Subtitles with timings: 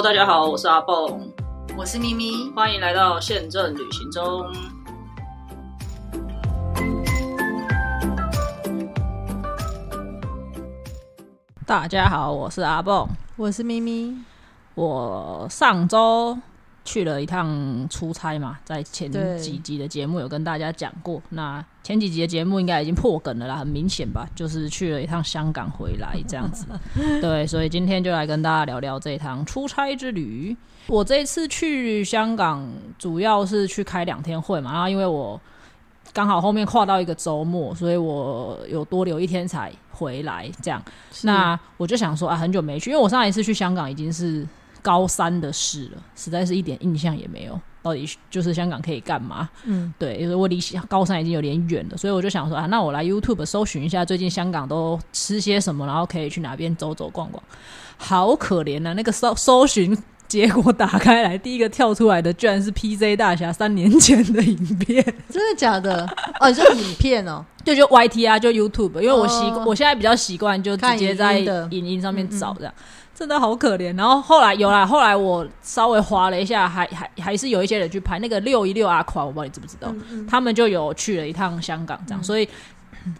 [0.00, 1.28] Hello，大家好，我是阿蹦，
[1.76, 4.46] 我是咪咪，欢迎来到宪政旅行中。
[11.66, 14.16] 大家好，我是阿蹦，我是咪咪。
[14.76, 16.38] 我上周
[16.88, 21.20] 去了一趟出差嘛，在前几集的节目有跟大家讲过。
[21.28, 24.26] 那前几集的节目应该已经破梗了啦， 很明显吧？
[24.34, 26.64] 就是去了一趟香港回来这样子。
[27.20, 30.56] 对，所以今天就来跟大家聊聊这一趟出差之旅。
[30.86, 32.66] 我这次去香港
[32.98, 35.38] 主要是去开两天会嘛，然后因为我
[36.14, 40.50] 刚好后面跨到一个周末，所以我有多留一天才回来。
[40.62, 40.82] 这样，
[41.24, 44.46] 那我就想说啊，很久没去，因为我上一次去香港已经是。
[44.82, 47.60] 高三的事了，实在是一点印象也没有。
[47.80, 49.48] 到底就是香港可以干嘛？
[49.64, 57.42] 嗯，对，因为我离高三已经有点远了，所以我就想说啊，那我来 YouTube 搜寻一下最近香港都吃些什么，然后可以去哪边走走逛逛。
[57.96, 58.92] 好可怜啊！
[58.92, 66.06] 那个搜搜寻结果打开来，第一个跳出来的居然是 PZ 大侠三年前的影片， 真的假的？
[66.40, 71.38] 哦，是影片哦，就就 YT 啊，就 YouTube，因为我习我现在比较习惯就直接在
[71.70, 72.74] 影音上面找这样。
[73.18, 79.92] 真的好可怜，然后后来有啦，后来我稍微划了一下，还还还是有一些人去拍那个六一六阿款，我不知道你知不知道，
[80.30, 82.48] 他们就有去了一趟香港，这样，所以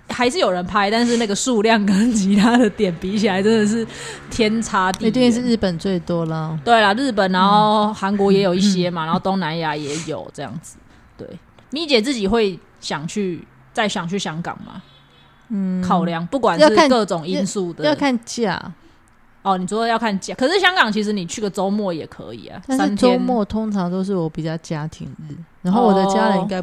[0.08, 3.84] 还是有人拍，但是那个数量跟其他的点比起来，真的是
[4.30, 5.08] 天差地。
[5.08, 10.76] 一定是日本最多了，对啦，日本，然后韩国也有一些嘛，然后东南亚也有这样子。
[11.16, 11.26] 对，
[11.70, 14.80] 咪姐自己会想去，再想去香港吗？
[15.48, 18.72] 嗯，考量不管是各种因素的，要看价。
[19.48, 22.60] 哦，你说要看假，可是香港其实你去个周末也可以啊。
[22.66, 26.62] 但是周末通常都是我比较家庭日，然后我的家人应该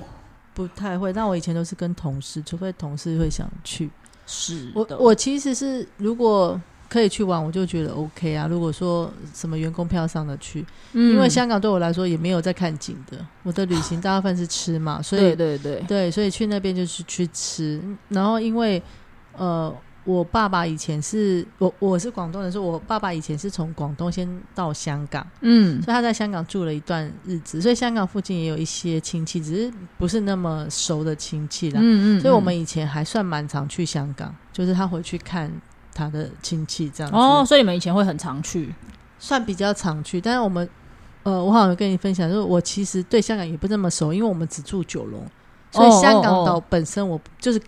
[0.54, 1.12] 不太会。
[1.12, 3.90] 但我以前都是跟同事，除非同事会想去。
[4.28, 8.48] 是我我其实是如果可以去玩，我就觉得 OK 啊。
[8.48, 13.18] 如果说什么员工票上的去，因为香港对我来说也没有在看景的。
[13.44, 17.82] 我的旅行大部分是吃嘛，所以对对对对，所以去那边就是去吃。
[18.10, 18.82] 然后因为
[19.38, 19.74] 呃。
[20.06, 35.52] 我爸爸以前是我我是广东人，说我爸爸以前是从广东先到香港，嗯，所以他在香港住了一段日子，所以香港附近也有一些亲戚，只是不是那么熟的亲戚啦，嗯嗯，所以我们以前还算蛮常去香港，就是他回去看
[35.92, 37.18] 他的亲戚这样子。
[37.18, 38.72] 哦，所以你们以前会很常去，
[39.18, 40.70] 算比较常去，但是我们
[41.24, 45.26] 呃，我好像跟你分享，就是我其实对香港也不那么熟，因为我们只住九龙，
[45.72, 47.60] 所以香港岛本身我就是。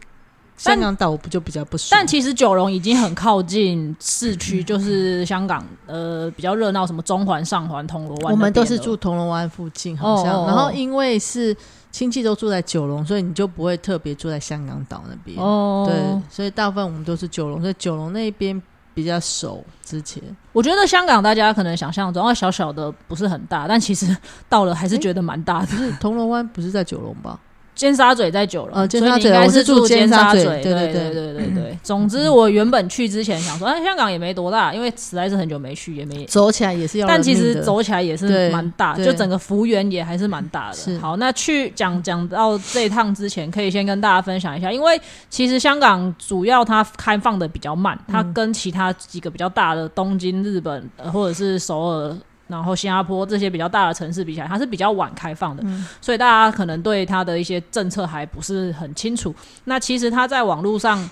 [0.58, 1.90] 香港岛我不就比较不熟？
[1.92, 8.32] 但其实九龙已经很靠近市区，就是香港呃比较热闹，什么中环、上环、铜锣湾。
[8.32, 10.46] 我们都是住铜锣湾附近，好像。
[10.48, 11.56] 然后因为是
[11.92, 15.38] 亲戚都住在九龙，所以你就不会特别住在香港岛那边。
[15.38, 18.60] 哦，对，所以大部分我们都是九龙，所以九龙那边
[18.96, 19.64] 比较熟。
[19.84, 24.16] 之前我觉得香港大家可能想象中啊小小的不是很大，但其实
[24.50, 25.68] 到了还是觉得蛮大的。
[26.00, 27.40] 铜锣湾不是在九龙吧？
[27.78, 30.44] 尖沙咀在九龙，尖沙咀应该是住尖沙咀。
[30.44, 31.78] 对对对对对对。
[31.84, 37.08] 总之，我原本去之前想说，哎，香港也没多大，因为实在是很久没去，也没走起来也是要。
[37.08, 41.00] 但其实走起来也是蛮大，就整个幅员也还是蛮大的。
[41.00, 45.00] 好，那去讲讲到这一趟之前，可以先跟大家分享一下，因为
[45.30, 52.18] 其实香港主要它开放的比较慢，它跟其他几个比较大的东京、日本或者是首尔。
[52.48, 55.64] 然后新加坡这些比较大的城市比起来，它是比较晚开放的，
[56.02, 59.34] 所以大家可能对它的一些政策还不是很清楚。
[59.66, 61.10] 那其实它在网络上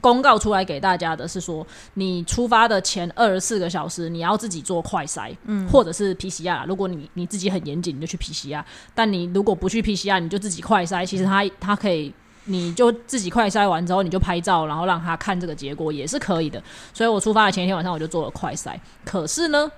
[0.00, 6.64] 公告出来给大家的是说，你出发的前二十四个小时你要自己做快筛，嗯，或者是 PCR。
[6.66, 8.62] 如果你你自己很严谨，你就去 PCR；
[8.94, 11.04] 但你如果不去 PCR，你就自己快筛。
[11.04, 12.14] 其实它它可以，
[12.44, 16.62] 你就自己快筛完之后，你就拍照，然后让他看这个结果也是可以的。
[16.94, 19.68] 所以我出发的前一天晚上我就做了快筛，可是呢。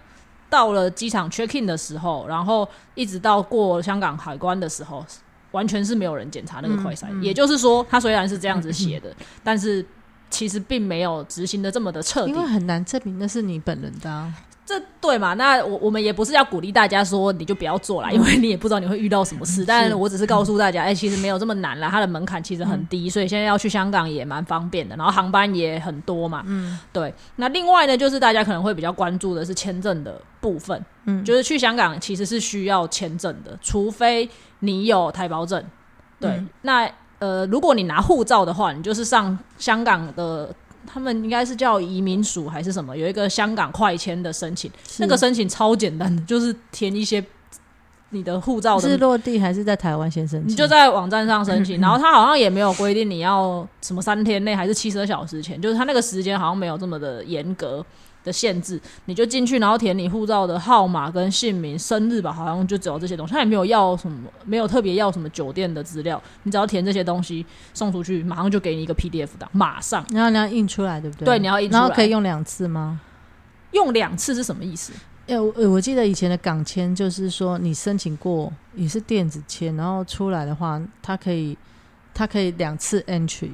[0.50, 5.06] 到了机场 check in 的时候，然后一直到过香港海关的时候，
[5.52, 7.06] 完全是没有人检查那个快筛。
[7.20, 9.84] 也就是说，他虽然是这样子写的，但是
[10.28, 14.32] 其实并没有执行的这么的彻底，因为很难证明那是你本人的。
[14.70, 15.34] 这对嘛？
[15.34, 19.64] 那我我们也不是要鼓励大家说你就不要做了，因为你也不知道你会遇到什么事。
[19.64, 26.44] 但我只是告诉大家，哎，其实没有这么难了，它的门槛其实很低，所以现在要去香港也蛮方便的，然后航班也很多嘛。
[26.46, 27.12] 嗯，对。
[27.34, 30.80] 那另外呢，就是大家可能会比较关注的是签证的部分。
[31.06, 34.30] 嗯，就是去香港其实是需要签证的，除非
[34.60, 35.60] 你有台胞证。
[36.20, 36.88] 对，那
[37.18, 40.54] 呃，如果你拿护照的话，你就是上香港的。
[40.86, 42.96] 他们应该是叫移民署还是什么？
[42.96, 47.24] 有一个香港快签的申请，那个申请超简单的，就是填一些
[48.10, 57.84] 你的护照 是落地还是在台湾先申请，你就在网站上申请， 然后他好像也没有规定你要什么三天内还是七十二小时前，就是他那个时间好像没有这么的严格。
[58.30, 67.44] 的限制，你就进去，然后填你护照的号码跟姓名、生日吧，好像就只有这些东西，他也没有要什么，没有特别要什么酒店的资料，你只要填这些东西
[67.74, 70.06] 送出去，马上就给你一个 PDF 档，马上。
[70.10, 71.24] 然后你要印出来，对不对？
[71.24, 71.80] 对，你要印出来。
[71.80, 73.00] 然后可以用两次吗？
[73.72, 74.92] 用两次是什么意思？
[75.26, 81.56] 哎，我我记得以前的港签就是说，你申请过也是电子签，然后出来的话，它可以
[82.12, 83.50] 它可以两次 entry。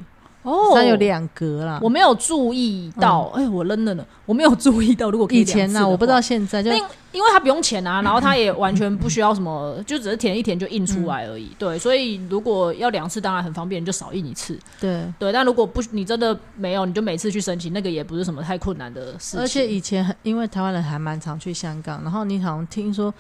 [0.46, 3.32] 哦，它有两格啦，我没有注意到。
[3.34, 5.10] 哎，我扔了呢，我没有注意到。
[5.10, 11.50] 如果以前呢，我不知道现在就因因为它不用钱啊，然后它也完全不需要什么， 就只是填一填就印出来而已。
[11.58, 14.56] 对，所以如果要两次，当然很方便，就少印一次。
[14.80, 19.40] 对对，但如果不你真的没有，你就每次去申请，那个也不是什么太困难的事情。
[19.40, 23.12] 而且以前因为台湾人还蛮常去香港，然后你好像听说，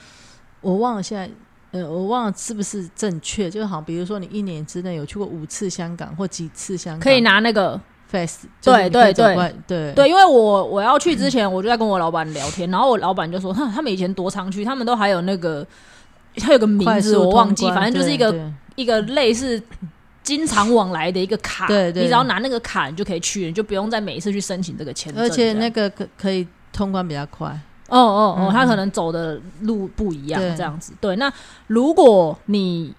[0.60, 1.28] 我忘了现在。
[1.76, 9.34] 呃，我忘了是不是正确，就好像，比如说你一年之内有去过五次香港或几次香港，可以拿那个 face，对对对
[9.66, 15.66] 对对，因为我我要去之前，我就在跟我老板聊天，然后我老板就说，哼他们以前多常去，他们都还有那个，
[16.36, 19.60] 他有个名字我忘记，反正就是一个一个类似
[20.22, 27.58] 经常往来的一个卡，对对，你只要拿那个卡，你就可以去，你就不用再每一次去申请这个签证，而且那个可可以通关比较快。
[27.88, 30.92] 哦哦哦，他可能走的路不一样，这样子。
[31.00, 31.32] 对，那
[31.66, 32.94] 如果你。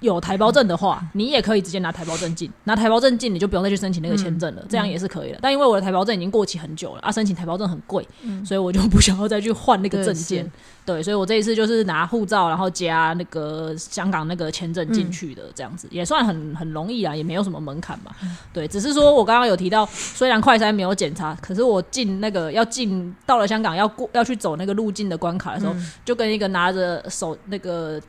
[0.00, 2.50] 有台胞证的话，你也可以直接拿台胞证进。
[2.64, 5.38] 拿台胞证进，你就不用再去申请那个签证了，这样也是可以的。
[5.40, 8.06] 但因为我的台胞证已经过期很久了，啊，申请台胞证很贵，
[8.44, 10.50] 所以我就不想要再去换那个证件。
[10.86, 18.10] 对，所以我这一次就是拿护照，然后加那个香港那个签证进去的，这样子也算很很容易啊，也没有什么门槛嘛。
[18.52, 25.74] 对，只是说我刚刚有提到，虽然快筛没有检查，可是我进那个要进到了香港要过要去走那个入境的关卡的时候，
[26.04, 28.00] 就跟一个拿着手那个。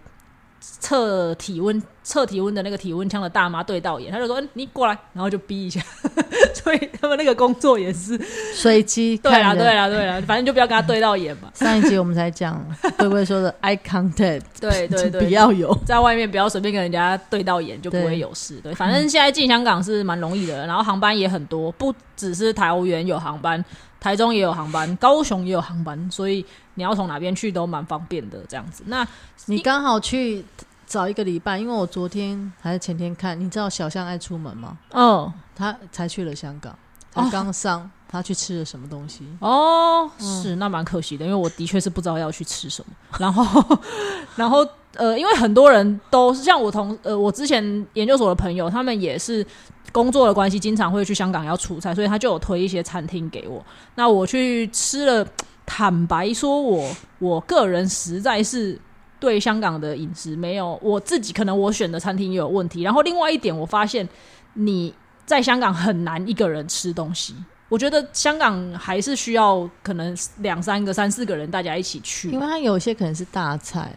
[0.61, 5.81] 测体温、测体温的那个体温枪的大妈对到眼，他就说：“你过来。”然后就逼一下。
[6.53, 8.15] 所以他们那个工作也是
[8.53, 9.17] 随机。
[9.17, 11.49] 对啊，对啊，对啊，反正就不要跟他对到眼嘛。
[11.55, 12.63] 上一集我们才讲，
[12.97, 14.43] 会不会说的 eye contact？
[14.59, 18.55] 对对对， 不要有，在外面不要随便跟人家对到眼，就不会有事。
[18.61, 23.63] 对，反正现在进香港是蛮容易的，然后航班也很多，不只是台欧园有航班，
[24.01, 26.45] 台中也有航班，高雄也有航班，所以。
[26.75, 28.81] 你要从哪边去都蛮方便的，这样子。
[28.87, 29.05] 那
[29.47, 30.43] 你刚好去
[30.87, 34.77] 找一个礼拜，因为我昨天还是前天看，你知道小象爱出门吗？
[34.91, 36.73] 哦，他才去了香港，
[37.11, 39.27] 他刚上，他去吃了什么东西？
[39.41, 42.93] 哦，是那蛮可惜的，因为我的确是不知道要去吃什么。
[43.19, 43.79] 然后，
[44.37, 44.65] 然后
[44.95, 47.61] 呃，因为很多人都是像我同呃，我之前
[47.93, 49.45] 研究所的朋友，他们也是
[49.91, 53.63] 工作的关系，经常会去香港要出差，所以他就有推一些餐厅给我。
[53.95, 55.27] 那我去吃了。
[55.63, 58.77] 坦白说，我我个人实在是
[59.21, 62.81] 对香港的饮食没有我自己可能我选的餐厅也有问题。
[62.81, 64.05] 然后另外一点，我发现
[64.53, 64.93] 你
[65.25, 67.33] 在香港很难一个人吃东西。
[67.69, 73.89] 我觉得香港还是需要可能两三个、三四个人大家一起去，因为它有些可能是大菜。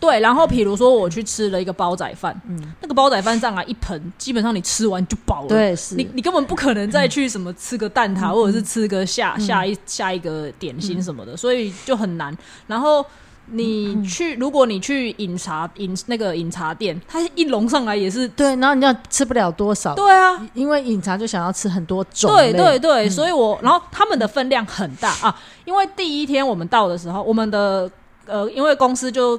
[0.00, 5.48] 对，然后比如说我去吃了一个煲仔饭，嗯，那个煲仔饭上来一盆，基本上你吃完就饱了。
[5.48, 12.34] 对，是你你根本不可能再去什么吃个蛋挞，或者是吃个下下一下一个点心什么的，所以就很难。
[12.66, 13.04] 然后
[13.52, 19.94] 你去，如果你去饮茶饮那个饮茶店，它一笼上来也是对，然后你要吃不了多少。
[19.94, 22.34] 对啊，因为饮茶就想要吃很多种。
[22.34, 27.90] 对对对，所以我然后他们的分量很大啊，因为第一天我们到的时候，我们的
[28.24, 29.38] 呃，因为公司就。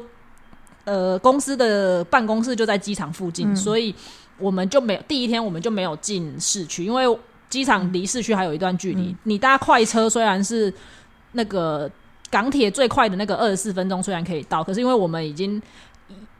[0.84, 3.94] 呃，公司的办公室就在机场附近，所以
[4.38, 7.06] 我们就没有第一天我们就没有进市区，因为
[7.50, 9.16] 机场离市区还有一段距离。
[9.24, 10.74] 你搭快车虽然是
[11.34, 11.90] 那个
[12.30, 15.62] 港铁最快的那个二十四分钟，虽然可以到，可是因为我们已经。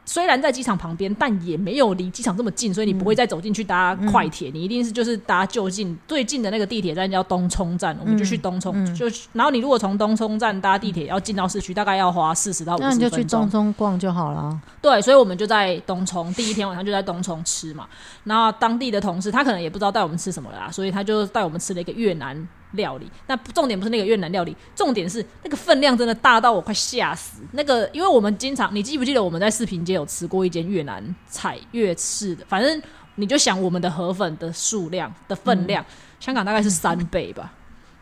[0.04, 12.98] 虽然在机场旁边，但也没有离机场这么近，所以你不会再走进去搭快铁，你一定是就是搭就近最近的那个地铁站叫东冲站，我们就去东冲，就然后你如果从东冲站搭地铁要进到市区，大概要花四十到五十分钟。
[12.98, 14.60] 那你就去东冲逛就好了。
[14.80, 17.86] 对，所以我们就在东冲，第一天晚上就在东冲吃嘛。
[18.24, 22.48] 然后当地的同事他可能也不知道带我们吃什么啦，所以他就带我们吃了一个越南。
[22.72, 27.42] 料理，那重点不是那个越南料理，重点是那个分量真的大到我快吓死。
[27.52, 32.44] 那个，因为我们经常，你记不记得我们在视频街有吃过一间越南菜越式的？
[32.48, 32.82] 反正
[33.16, 35.84] 你就想我们的河粉的数量的分量，
[36.18, 37.52] 香港大概是三倍吧，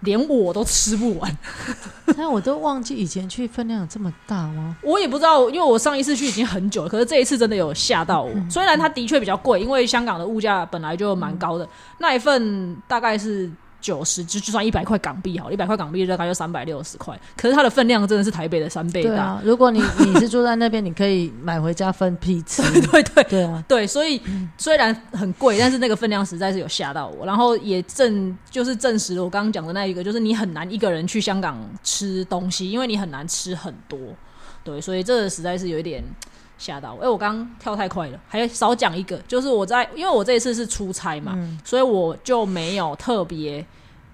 [0.01, 1.39] 连我都吃不完。
[2.17, 4.77] 那我都忘记以前去分量有这么大吗？
[4.83, 8.33] 我也不知道，因为我上一次去已经很久了，可是这一次真的有吓到我。
[8.49, 13.51] 虽然它的确比较贵，因为香港的物价本来就蛮高的，那一份大概是。
[13.81, 17.19] 九十，就就算一百块港币好，一百块港币大概就三百六十块。
[17.37, 19.41] 可是它的分量真的是台北的三倍大。
[19.45, 22.63] 如果你你是住在那边，你可以买回家分批吃。
[22.91, 24.21] 对对对啊，对，所以
[24.59, 27.25] 虽然很贵，但是那个分量实在是有吓到我。
[27.27, 33.99] 然后也证就是证实了我刚刚讲的那一个，就是你很难一个人去香港吃东西，因为你很难吃很多。
[34.63, 36.05] 对，所以这实在是有一点
[36.61, 37.03] 吓到我。
[37.03, 43.67] 哎，我刚刚跳太快了，还少讲一个，就是我在因为我这一次是出差嘛，所以我就没有特别。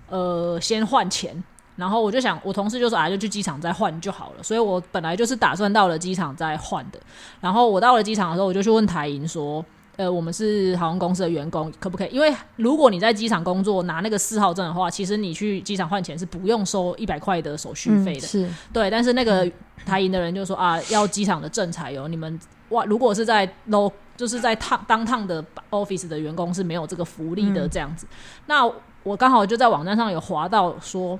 [0.08, 1.42] 呃，先换钱，
[1.74, 4.42] 然后我就想，我同事就说啊，就去机场再换就好了。
[4.42, 7.00] 所以我本来就是打算到了机场再换的。
[7.40, 9.64] 然后我到了机场的时候，我就去问台银说，
[9.96, 12.10] 呃，我们是航空公司的员工，可不可以？
[12.12, 18.20] 因为如果你在机场工作拿那个四号证的话，其实你去机场换钱是不用收一百块的手续费的。
[18.20, 19.50] 是对，但是那个
[19.84, 22.06] 台银的人就说啊，要机场的证才有。
[22.08, 22.38] 你们
[22.68, 28.06] 哇，如果是在 low 就是在趟当趟的 office 的员工是没有这个福利的这样子。
[28.46, 28.70] 那
[29.02, 31.18] 我刚好就在网站上有划到说，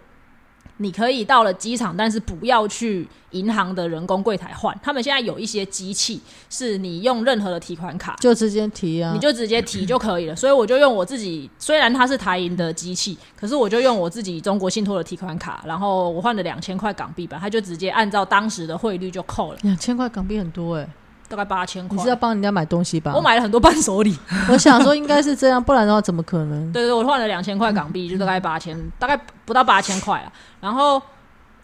[0.79, 4.79] 你可以到了机场，但是不要去银行的人工柜台换。
[4.83, 10.37] 他们现在有一些机器，是你用任何的提款卡就直接提啊，你就直接提就可以了。
[10.37, 19.59] 所以我就用我自己，虽然它是台银的机器，可是我就用我自己中国信托的提款卡，然后我换了两千块港币吧，他就直接按照当时的汇率就扣了。
[19.63, 20.89] 两千块港币很多哎。
[21.29, 23.13] 大概八千块，你是要帮人家买东西吧？
[23.15, 24.17] 我买了很多伴手礼，
[24.51, 26.73] 我想说应该是这样，不然的话怎么可能？
[26.73, 30.33] 对对，我换了两千块港币，就大概八千，大概不到八千块啊。
[30.61, 31.01] 然后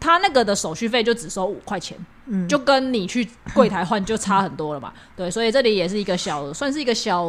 [0.00, 4.92] 他那个的手续费就只收五块钱，嗯，就跟你去柜台换就差很多了嘛。
[5.16, 7.26] 对，所以这里也是一个小，算是一个小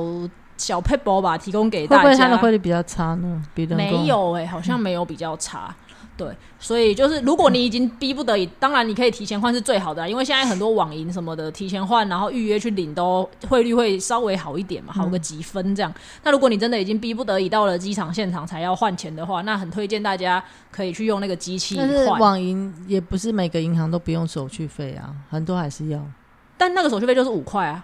[0.58, 2.04] 小 p a p e 吧，提供给大家。
[2.04, 3.44] 会不会他的汇率比较差呢？
[3.54, 5.74] 比没有哎，好像没有比较差。
[6.16, 6.28] 对，
[6.60, 15.92] 所以就是如果你已经逼不得已，当然你可以提前换是最好的，因为现在很多网银什么的，提前换然后预约去领都汇率会稍微好一点嘛，好个几分这样。
[16.24, 21.78] 那如果你真的已经逼不得已到了机场现场才要换钱的话，那很推荐大家可以去用那个机器
[22.08, 22.20] 换。
[22.20, 26.00] 网银也不是每个银行都不用手续费啊，很多还是要。
[26.58, 27.84] 但那个手续费就是五块啊。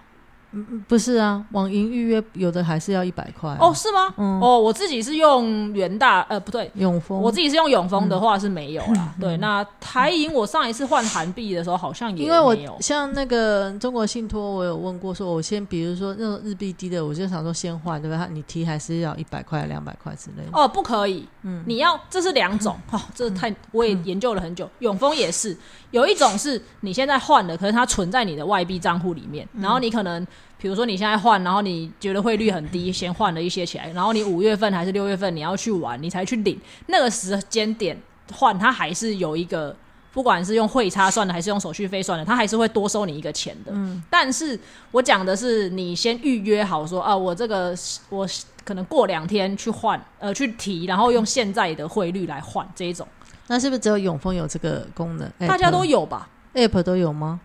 [0.52, 4.14] 嗯，不是啊，网银预约有的还是要一百块哦，是吗？
[4.18, 9.14] 嗯，哦，我自己是用元大，呃，不对，永丰，我自己是用永丰的话是没有啦。
[9.20, 18.28] 对，那台银我上一次换韩币的时候好像也因为我像那个中国信托，我有问过，说我先比如说那种日币低的，我就想说先换，对吧？
[18.32, 20.50] 你提还是要一百块、两百块之类的？
[20.54, 25.56] 哦，不可以，嗯，你要这是两种，哦，这太我也研究了很久，永丰也是
[25.92, 30.26] 有一种是你现在换了，可是它存在你的外币账户里面，然后你可能。
[30.58, 37.98] 比如说你现在换，然后你觉得汇率很低，先换了一些起来，然后你五月份还是六月份你要去玩，你才去领那个时间点
[38.34, 39.76] 换，它还是有一个，
[40.12, 43.72] 不管是用汇差算的还是用手续费算的，它还是会多收你一个钱的。
[43.74, 44.60] 嗯，但是
[44.92, 47.74] 我讲的是你先预约好说啊，我这个
[48.10, 48.28] 我
[48.66, 53.08] 可能过两天去换，呃，去提，然后用现在的汇率来换这一种。
[53.48, 55.32] 那是不是只有永丰有这个功能？
[55.48, 57.40] 大家都有吧？App 都有吗？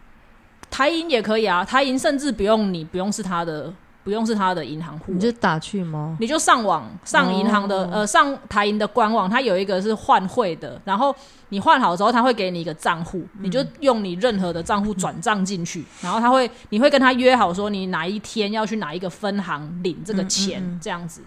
[0.74, 6.16] 台银也可以啊，台银甚至不用你不用是他的，不用是他的银行户，你就打去吗？
[6.18, 11.14] 你就上网上银行的，呃，上台银的官网，它有一个是换汇的，然后
[11.50, 21.22] 你换好之后，他会给你一个账户，你就用你任何的账户转账进去，然后他会，你会跟他约好说你哪一天要去哪一个分行领这个钱，这样子。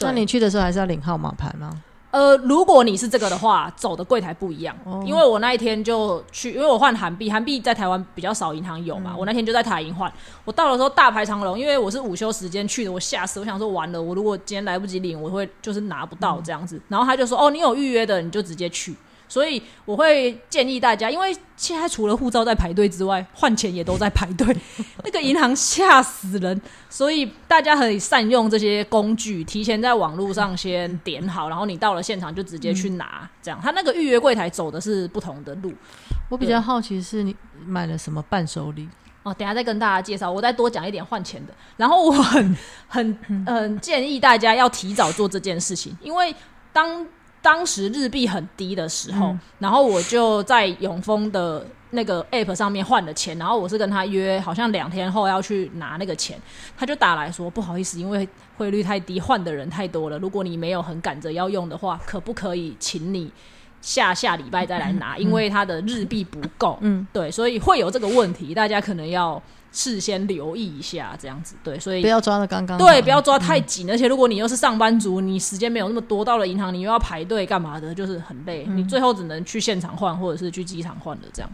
[0.00, 1.70] 那你去的时候还是要领号码牌吗？
[2.10, 4.76] 呃，如果你是这个的话，走的柜台不一样，
[5.06, 10.12] 因为我那一天就去，因为我换韩币，韩币在台湾比较少银行有嘛，我那天就在台银换，
[10.44, 18.94] 我到的时候大排长龙，因为我是午休时间去的，我吓死，我想说完了，我如果今天来不及领，我会就是拿不到这样子，然后他就说，哦，你有预约的，你就直接去。
[19.30, 24.44] 所以我会建议大家，因为现在除了护照在排队之外，换钱也都在排队，
[25.04, 26.60] 那个银行吓死人。
[26.88, 33.30] 所以大家可以善用这些工具，提前在网络上先点好，然后你到了现场就直接去拿。
[33.40, 35.72] 这样，他那个预约柜台走的是不同的路。
[36.28, 38.88] 我比较好奇是你买了什么伴手礼
[39.22, 39.32] 哦？
[39.34, 41.54] 等下再跟大家介绍，我再多讲一点换钱的。
[41.76, 42.56] 然后我很
[42.88, 46.34] 很很建议大家要提早做这件事情，因为
[46.72, 47.06] 当。
[47.42, 56.38] 当时日币很低的时候，然后我就在永丰的那个 app 上面换了钱，然后我是跟他约，好像两天后要去拿那个钱，
[56.76, 63.32] 他就打来说不好意思，因为汇率太低，换的人太多了，如果你没有很赶着要用的话，可不可以请你
[63.80, 65.16] 下下礼拜再来拿？
[65.16, 69.42] 因为他的日币不够，嗯，对，所以会有这个问题，大家可能要。
[69.72, 73.88] 事先留意一下，这样子对，所以不要抓的刚刚对，不要抓太紧。
[73.88, 78.66] 而且如果你又是上班族，你时间没有那么多，到了银行你又要排队干嘛的，就是很累。
[78.66, 81.48] 你最后只能去现场换，或者是去机场换的这样。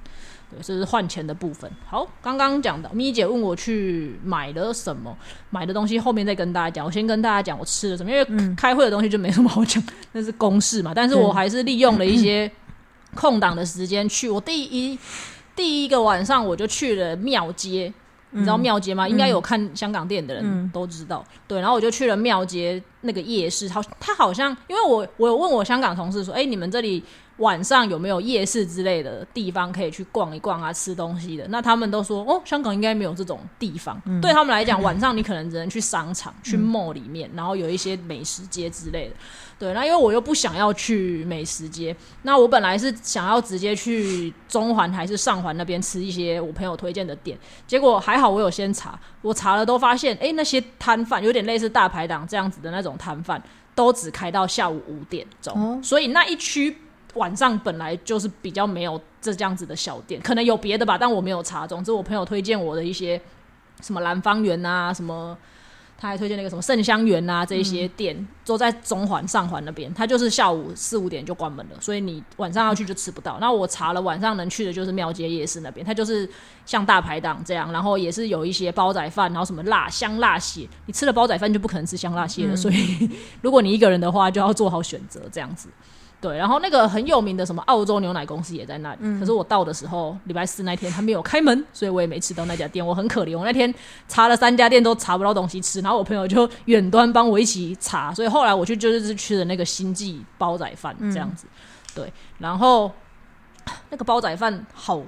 [0.50, 1.70] 对，这是换钱的部分。
[1.87, 5.14] 好，刚刚讲的咪姐问我去买了什么，
[5.50, 6.87] 买的东西后面再跟大家讲。
[6.87, 9.82] 我先跟大家讲我吃了什么，因为开会的东西就没什么好讲，
[10.12, 10.92] 那是公事嘛。
[10.94, 12.50] 但是我还是利用了一些
[13.14, 14.30] 空档的时间去。
[14.30, 14.99] 我第一
[15.54, 17.92] 第一个晚上我就去了庙街。
[18.30, 19.09] 你知道庙街吗？
[19.09, 21.25] 应该有看香港电影的人都知道。
[21.47, 27.02] 对，然后我就去了庙街那个夜市，好，他好像因为我我有问我香港同事说，哎，你们这里
[27.38, 31.46] 晚上有没有夜市之类的地方可以去逛一逛啊，吃东西的？
[31.48, 34.00] 那他们都说，哦，香港应该没有这种地方。
[34.22, 39.14] 对他们来讲， 晚上你可能只能去商场、去 mall 里面，然后有一些美食街之类的。
[39.58, 53.42] 对，那因为我又不想要去美食街，那我本来是想要直接去中环还是上环那边吃一些我朋友推荐的店，结果还好我有先查，我查了都发现，哎，那些摊贩有点类似大排档这样子的那种摊贩，
[53.74, 56.76] 都只开到下午五点钟，所以那一区
[57.16, 61.66] 晚上本来就是比较没有这样子的小店，可能有别的吧，但我没有查。
[61.66, 63.20] 总之我朋友推荐我的一些
[63.82, 65.37] 什么兰芳园啊，什么。
[65.99, 73.38] 他还推荐那个什么盛香园啊，这一些店都在中环上环那边，他就是下午四五点就关门了，所以你晚上要去就吃不到。
[73.40, 76.28] 那我查了，晚上能去的就是庙街夜市那边，它就是
[76.66, 85.70] 像大排档这样，然后也是有一些煲仔饭，然后什么辣香辣蟹，你吃了煲仔饭就不可能吃香辣蟹了，所以 如果你一个人的话，就要做好选择这样子。
[86.18, 93.38] 对，然后那个很有名的什么澳洲牛奶公司也在那里，可是我到的时候礼拜四那天他没有开门，所以我也没吃到那家店，我很可怜。
[93.38, 93.73] 我那天
[94.08, 101.46] 查了三家店都查不到东西吃，然后我朋友就远端帮我一起查，所以后来我去就是去的那个星际煲仔饭这样子。
[101.94, 102.90] 对，然后
[103.90, 105.00] 那个煲仔饭好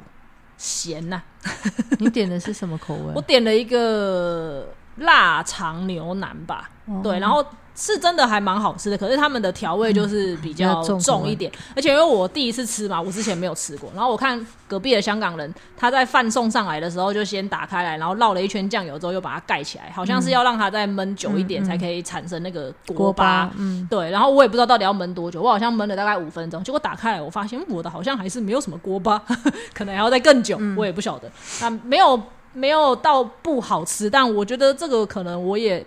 [0.59, 1.23] 咸呐！
[1.99, 3.12] 你点的是什么口味？
[3.15, 6.71] 我点了一个腊肠牛腩吧。
[7.03, 7.45] 对，然后。
[7.80, 13.88] 是真的还蛮好吃的，可是他们的调味就是比较重一点，而且因为我第一次吃嘛，我之前没有吃过。
[13.94, 23.49] 然后我看隔壁的香港人，他在饭送上来的时候就先打开来，然后绕了一圈酱油之后又把它盖起来，好像是要让它再焖久一点才可以产生那个锅巴。
[23.56, 24.11] 嗯，对。
[24.11, 29.23] 然后我也不知道到底要焖多久，我好像焖了大概五分钟，结果打开来我发现我的好像还是没有什么锅巴，
[29.73, 31.30] 可能还要再更久，我也不晓得。
[31.61, 32.20] 那没有
[32.52, 35.87] 没有到不好吃，但我觉得这个可能我也。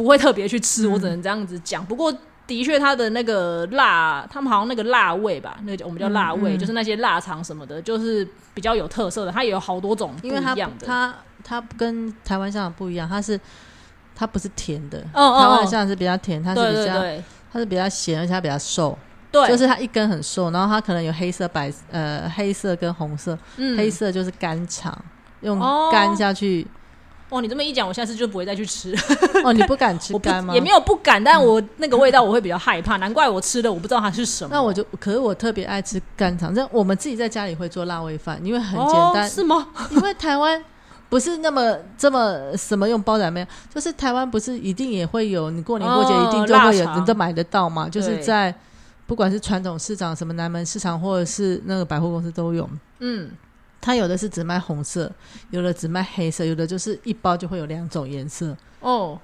[0.00, 1.84] 不会特别去吃，我只能这样子讲。
[1.84, 2.10] 不过
[2.46, 9.30] 的确，它的那个辣，他们好像那个辣味吧，那个我们叫辣味，就是那些腊肠什么的，就是比较有特色的。
[9.30, 10.86] 它也有好多种不一样的。
[10.86, 13.38] 它它跟台湾香肠不一样，它是
[14.14, 15.02] 它不是甜的。
[15.12, 17.22] 台湾香港是比较甜，它是比较
[17.52, 18.98] 它是比较咸，而且它比较瘦。
[19.30, 23.38] 对，就是它一根很瘦，然后它可能有黑色、白呃黑色跟红色。
[23.58, 24.96] 嗯，黑色就是干肠，
[25.42, 25.60] 用
[25.92, 26.66] 干下去。
[26.66, 26.79] 哦，
[27.40, 28.94] 你这么一讲，我下次就不会再去吃。
[29.44, 30.54] 哦，你不敢吃干吗？
[30.54, 32.96] 也没有不敢，但我那个味道我会比较害怕。
[32.96, 34.50] 难怪我吃的我不知道它是什么。
[34.50, 36.54] 那我就，可是我特别爱吃干肠。
[36.54, 39.28] 这我们自己在家里会做辣味饭，因为很简单。
[39.28, 39.68] 是吗？
[39.90, 40.60] 因为台湾
[41.08, 47.88] 不是那么这么什么用包仔面，就是台湾不是一定也会有，你过年过节一定就会有，你都买得到嘛。
[47.88, 48.52] 就是在
[49.06, 52.68] 不管是传统市场、什么南门市场，或者是那个百货公司都有。
[52.98, 53.30] 嗯。
[53.80, 55.10] 它有的是只卖红色，
[55.50, 59.18] 有的只卖黑色，有的就是一包就会有两种颜色哦。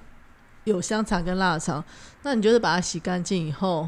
[0.63, 1.83] 有香肠跟腊肠，
[2.23, 3.87] 那你就是把它洗干净以后，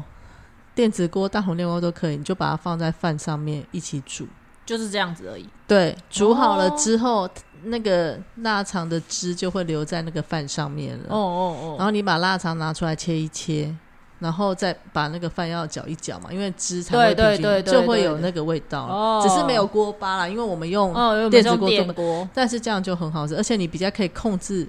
[0.74, 4.26] 电子锅、大红电锅都可以，你就把它放在饭上面一起煮，
[4.64, 5.46] 就是这样子而已。
[5.66, 7.28] 对，煮好了之后，
[7.64, 11.04] 那个腊肠的汁就会留在那个饭上面了。
[11.10, 11.74] 哦哦哦。
[11.76, 13.76] 然后你把腊肠拿出来切一切。
[14.20, 19.20] 然后再把那个饭要搅一搅嘛，因为汁才会进去，就会有那个味道。
[19.22, 20.92] 只是没有锅巴啦，因为我们用
[21.30, 24.68] 电子锅做，但是这样就很好吃，而且你比较可以控制，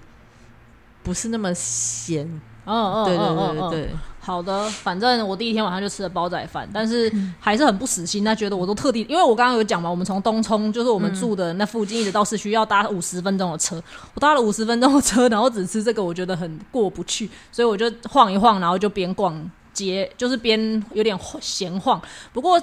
[1.04, 2.26] 不是那么咸。
[2.66, 3.96] 哦哦，对对对对。
[4.24, 8.24] 好的，反正我第一天晚上就吃了煲仔饭，但是还是很不死心。
[8.24, 13.82] 他觉得我都特地，因为我刚刚有讲嘛，我们从东冲就是我们住的那附近一直到市区要搭五十分钟的车，
[14.14, 22.00] 我搭了五十分钟的车，然后只吃这个，我觉得很过不去，所以我就晃一晃，然后就边逛街，就是边有点闲晃。
[22.32, 22.62] 不过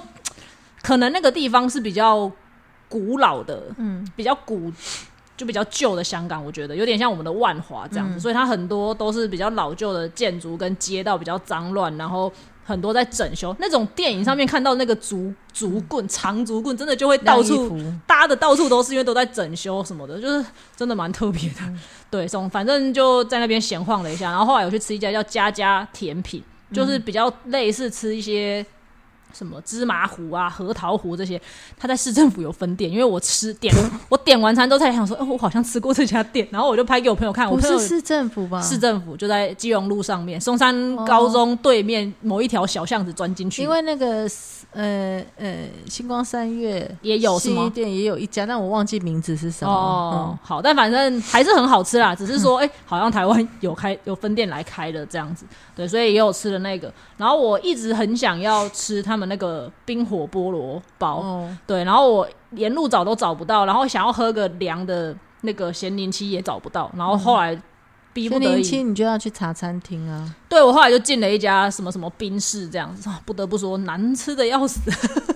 [0.81, 2.31] 可能那个地方是比较
[2.87, 4.71] 古老的，嗯，比较古。
[5.39, 12.29] 就比较旧的香港，我觉得有点像我们的万华这样子，所以它很多都是比较老旧的建筑跟街道比较脏乱，然后
[12.65, 13.55] 很多在整修。
[13.57, 21.59] 那种电影上面看到那个竹竹棍、长竹棍，真的就会到处搭的到处都是，因为都在整修什么的，就是真的蛮特别的。
[22.11, 28.65] 对，从反正就在那边闲晃了一下，然后后来有去吃一家叫家家甜品，就是比较类似吃一些
[29.33, 31.41] 什么芝麻糊啊、核桃糊这些，
[31.77, 32.91] 他在市政府有分店。
[32.91, 33.73] 因为我吃点，
[34.09, 37.49] 我点完餐之后才想说，哦，我好像吃过这家店，然后我就拍给我朋友看。
[37.49, 38.61] 我是市政府吧？
[38.61, 43.61] 市政府就在基隆路上面，松山高中对面某一条小巷子钻进去。
[43.61, 44.27] 因为那个
[44.71, 49.71] 呃呃，星光三月也有什么店也有一家，但我忘记名字是什么。
[49.71, 52.13] 哦，好，但反正还是很好吃啦。
[52.13, 55.45] 只是说，哎，好像台湾有开有分店来开的这样子。
[55.75, 56.91] 对，所以也有吃的那个。
[57.17, 67.59] 然后我一直很想要吃他们那个冰火菠萝包，对，然后我沿路找都找不到，然后想要喝个凉的那个咸柠七也找不到，然后后来
[68.13, 70.35] 逼不得已，你就要去茶餐厅啊。
[70.47, 74.79] 对，我后来就进了一家什么什么冰室这样子，不得不说难吃的要死。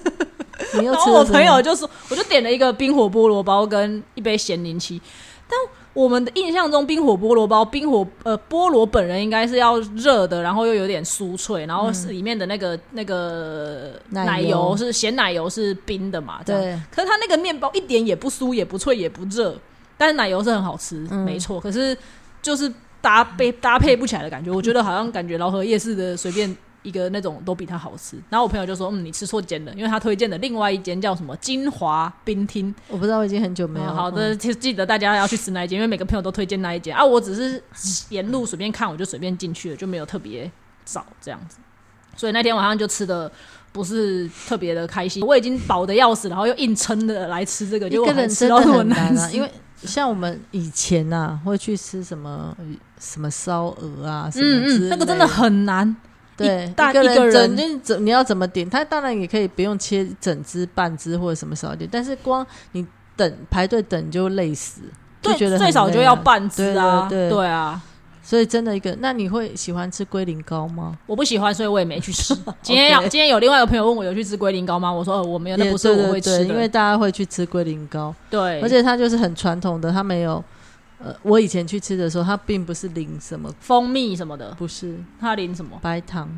[0.81, 5.01] 然后我朋友就说，我就点了一个冰火菠萝包跟一杯咸柠七，
[5.47, 5.57] 但。
[5.93, 16.41] 我们的印象中，冰火菠萝包，冰火呃菠萝本人应该是要热的，然后又有点酥脆，然后是里面的那个那个奶油是咸奶油是冰的嘛？
[16.43, 16.79] 对。
[16.91, 19.55] 可是它那个面包一点也不酥，也不脆，也不热，
[19.97, 21.59] 但是奶油是很好吃，没错。
[21.59, 21.95] 可是
[22.41, 26.55] 就是搭配搭配不起来的感觉，我觉得好像感觉老和夜市的随便。
[26.83, 33.85] 一个那种都比它好吃，然后我朋友就说：“嗯，你吃错间了，因为他推荐的另外一间叫什么金华冰厅，我不知道，我已经很久没有。
[33.91, 37.03] 好的，就记得大家要去吃那一间，因为每个朋友都推荐那一间啊。
[37.03, 37.63] 我只是
[38.09, 40.51] 沿路随便看，我就随便进去了，就没有特别
[40.85, 41.57] 找这样子。
[42.15, 43.31] 所以那天晚上就吃的
[43.71, 49.31] 不是特别的开心，我已经饱的要死，然后又硬撑的来吃这个，一个人吃到很难啊。
[49.31, 52.55] 因为像我们以前呐，会去吃什么
[52.99, 55.95] 什么烧鹅啊，嗯嗯，那个真的很难。
[56.35, 58.67] 对，大一个人整怎你要怎么点？
[58.69, 64.81] 他当然也可以不用切整只、半只或者什么少点，但是光你等排队等就累死，
[65.21, 67.07] 就觉得最少就要半只啊！
[67.07, 67.79] 对对啊，
[68.23, 70.97] 所以真的一个，那你会喜欢吃龟苓膏吗？
[71.05, 72.35] 我不喜欢，所以我也没去吃。
[72.63, 74.91] 今天要今天有另外一个朋友问我有去吃龟苓膏吗？
[74.91, 78.13] 我说哦我没有，那不是我会吃的，因为大家会去吃龟苓膏。
[78.31, 80.43] 对，而且它就是很传统的，它没有。
[81.03, 86.29] 呃，我以前去吃的时候，它并不是淋什么蜂蜜什么的，不是，它淋什么白糖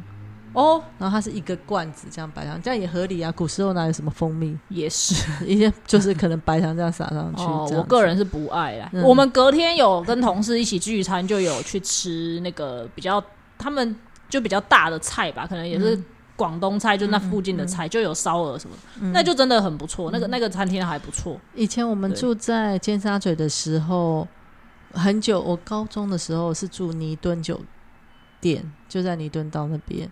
[0.53, 3.31] 哦，然后它是一个罐子这样白糖，这样也合理啊。
[3.31, 4.57] 古时候哪有什么蜂蜜？
[4.69, 5.13] 也是
[5.45, 7.43] 一些就是可能白糖这样撒上去。
[7.43, 8.89] 哦，我个人是不爱啦。
[9.03, 13.23] 我们隔天有跟同事一起聚餐，就有去吃那个比较
[13.57, 13.95] 他们
[14.29, 16.01] 就比较大的菜吧，可能也是
[16.37, 18.75] 广东菜，就那附近的菜，就有烧鹅什么，
[19.13, 20.09] 那就真的很不错。
[20.09, 21.37] 那个那个餐厅还不错。
[21.53, 24.27] 以前我们住在尖沙咀的时候。
[24.95, 27.61] 很久，我高中的时候是住尼敦酒
[28.41, 30.09] 店，就在尼敦道那边。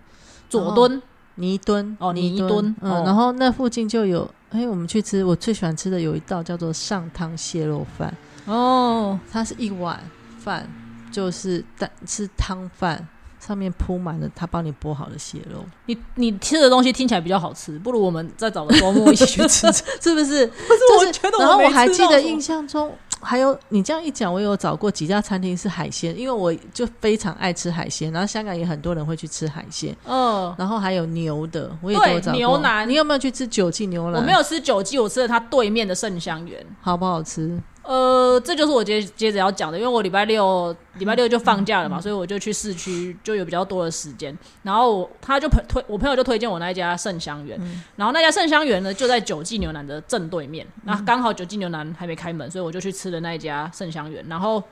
[0.49, 1.01] 左敦，
[1.35, 2.75] 尼敦哦，尼敦。
[2.81, 8.15] 嗯，然后那附近就有，哎，我们去吃，我最喜欢吃的有一道叫做上汤蟹肉饭。
[8.45, 9.99] 哦，它是一碗
[10.37, 10.69] 饭，
[11.11, 13.07] 就是但是汤饭。
[13.45, 19.69] 上面铺满了他帮你剥好的蟹肉，你你吃的东西听起来比较好吃，不如我们再找个周末一起去吃，
[19.99, 20.47] 是不是？
[20.47, 21.37] 不是，我觉得。
[21.39, 29.95] 然后我还记得印象中还有你这样一讲，我有找过几家餐厅是海鲜，因为我就非常爱吃海鲜，然后香港也很多人会去吃海鲜。
[30.05, 32.37] 嗯，然后还有牛的，我也有找过。
[32.37, 34.21] 牛腩，你有没有去吃九记牛腩？
[34.21, 37.59] 我没有吃九记，我吃了它对面的盛香园，好不好吃？
[37.83, 44.33] 呃，这就是我接接着要讲的，因为我礼拜六礼拜六就放假了嘛，所以我就去市区，就有比较多的时间。
[44.61, 47.59] 然后他就推我朋友就推荐我那一家盛香园，
[47.97, 54.25] 然后那家盛香园呢就在九记牛腩的正对面，那刚好九记牛腩还没开门，所以我就去吃了那一家盛香园。
[54.29, 54.63] 然后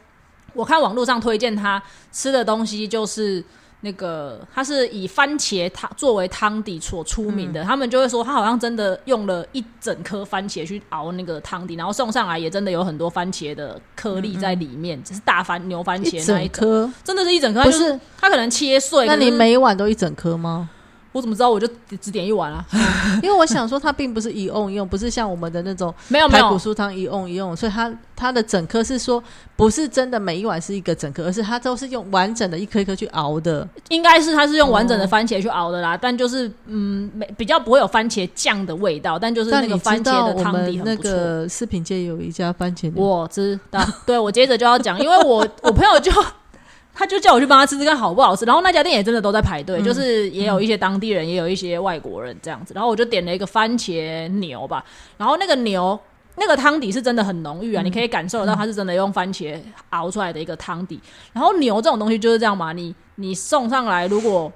[0.54, 3.44] 我看网络上推荐他吃的东西就是。
[3.82, 19.08] 那个它是以番茄汤作为汤底所出名的，他们就会说他好像真的用了一整颗番茄去熬那个汤底，然后送上来也真的有很多番茄的颗粒在里面，只是大番牛番茄那一颗，真的是一整颗，不是它可能切碎。
[19.08, 20.70] 那你每一碗都一整颗吗？
[21.12, 21.50] 我怎么知道？
[21.50, 21.68] 我就
[22.00, 22.66] 只点一碗啊，
[23.22, 29.22] 因为我想说它并不是一瓮一瓮，不是像我们的那种 没有排骨酥汤一瓮一瓮，所以它它的整颗是说
[29.56, 33.68] 不是真的每一碗是一个整颗，而是它都是用完整的一颗一颗去熬的。
[33.90, 41.48] 应该是它是用完整的番茄去熬的啦，但就是嗯，没比较不会有番茄酱的味道，但就是那个番茄的汤底很不错。
[41.50, 43.86] 视频界有一家番茄，我知道。
[44.06, 46.12] 对，我接着就要讲，因为我我朋友就。
[47.02, 52.76] 他就叫我去帮他吃吃看好不好吃，然后那家店也真的都在排队，就是也有一些当地人，也有一些外国人这样子。
[52.76, 54.86] 然后我就点了一个番茄牛吧，
[55.18, 56.00] 然后那个牛
[56.36, 59.60] 那个汤底是真的很浓郁啊，你可以感受得到它是真的用番茄
[59.90, 61.02] 熬出来的一个汤底。
[61.34, 64.54] 然后牛这种东西就是这样嘛，你你送上来如果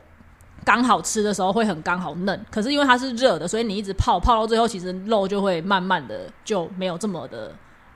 [0.63, 7.51] 刚好吃的时候会很刚好嫩，可是因为它是热的，所以你一直泡泡到最后，其实肉就会慢慢的就没有这么的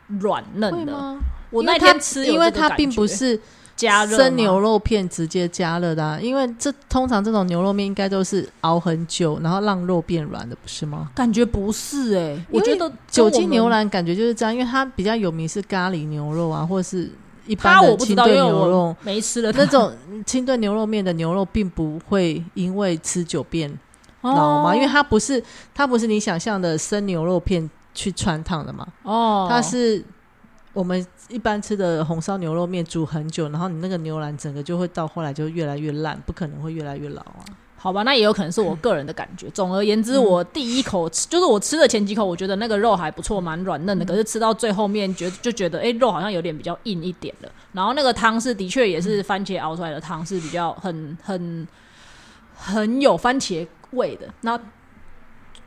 [0.07, 1.15] 软嫩了。
[1.51, 3.39] 我那天吃，因为它并不是。
[3.79, 11.09] 加热生牛肉片直接加热的，因为这通常这种牛肉面应该都是熬很久，然后让肉变软的，不是吗？
[11.15, 17.09] 感觉不是哎，我觉得九斤牛腩感觉就是这样，因为它比较有名是咖喱牛肉啊，或者是
[17.47, 19.93] 一般的清炖牛肉，没吃了那种
[20.25, 23.71] 清炖牛肉面的牛肉，并不会因为吃久变
[24.23, 25.41] 老嘛，因为它不是
[25.73, 30.03] 它不是你想象的生牛肉片去穿烫的嘛，哦，它是。
[30.79, 37.43] 我们一般吃的红烧牛肉面煮很久，然后你那个牛腩整个就会到后来就越来越烂，不可能会越来越老啊。
[37.75, 39.49] 好吧，那也有可能是我个人的感觉。
[39.49, 44.05] 总而言之，我第一口吃就是我吃的前几口，我觉得那个肉还不错，蛮软嫩的。
[44.05, 47.51] 可是吃到最后面，觉就觉得哎，肉好像有点比较硬一点了。
[47.73, 51.67] 然后那个汤是的确也是番茄熬出来的汤，是比较很很
[52.55, 54.27] 很有番茄味的。
[54.41, 54.57] 那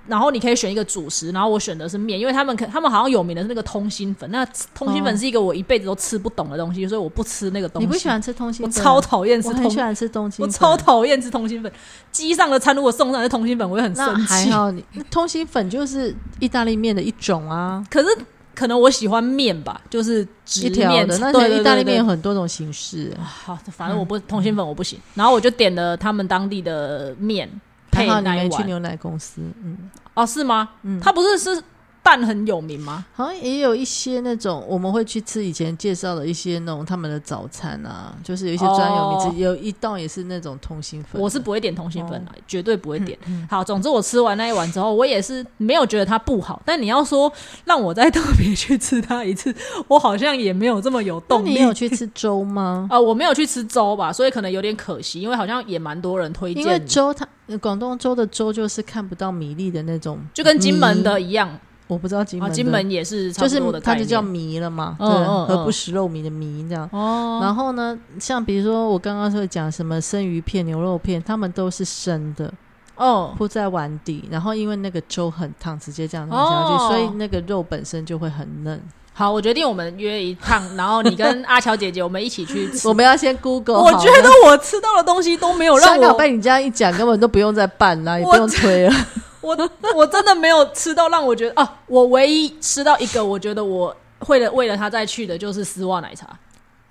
[0.08, 7.86] 然后你可以选一个主食，然后我选的是面，因为他们可他们好像有名的是那个通心粉，那通心粉是一个我一辈子都吃不懂的东西，所以我不吃那个东西。
[7.86, 8.74] 你不喜欢吃通心粉？
[8.74, 11.70] 我超讨厌吃，我很喜欢吃通心粉，我超讨厌吃通心粉。
[12.10, 14.26] 机上的餐如果送上是通心粉，我会很生气。
[14.26, 17.84] 还好，你通心粉就是意大利面的一种啊。
[17.88, 18.08] 可是
[18.54, 21.16] 可能我喜欢面吧，就是直面的。
[21.18, 23.16] 那意大利面有很多种形式。
[23.22, 24.98] 好，反正我不通心粉我不行。
[25.14, 27.48] 然后我就点了他们当地的面。
[27.92, 29.76] 配奶去牛奶公司，嗯，
[30.14, 30.68] 哦，是吗？
[30.82, 31.62] 嗯，他不是是。
[32.02, 33.04] 蛋很有名吗？
[33.14, 41.20] 好像也有一些那种，我们会去吃以前介绍的一些那种他们的早餐啊，就是有一些专有名字，有一道也是那种通心粉。
[41.22, 43.16] 我是不会点通心粉的，绝对不会点。
[43.48, 46.60] 好，总之我吃完那一碗之后，我也是没有觉得它不好。
[46.66, 47.32] 但你要说
[47.64, 49.54] 让我再特别去吃它一次，
[49.86, 51.50] 我好像也没有这么有动力。
[51.50, 52.88] 你有去吃粥吗？
[52.90, 56.62] 啊， 我没有去吃粥吧，所以可能有点可惜，因为好像也蛮多人推荐。
[56.62, 57.26] 因为粥它
[57.60, 61.58] 广东粥的粥就是看不到米粒的那种，就跟金门的一样。
[61.92, 66.88] 我不知道金门，金门也是就是它就叫糜了嘛，对，和不食肉糜的糜这样。
[66.92, 72.52] 哦，然后呢，像比如说我刚刚说讲什么生鱼片、牛肉片，他们都是生的
[72.96, 78.80] 哦，铺在碗底，然后因为那个粥很烫，直接这样弄下去，所以那个肉本身就会很嫩。
[79.14, 82.88] 好，我决定我们约一趟，然后你跟阿乔姐姐我们一起去 吃。
[82.88, 83.78] 我们要先 Google。
[83.78, 88.94] 我觉得我吃到的东西都没有让我被你这样一讲，根本都不用再办啦，也不用推了。
[89.42, 89.56] 我
[89.94, 96.26] 我真的没有吃到让我觉得啊，我唯一吃到一个，我觉得我会了为了他再去的就是丝袜奶茶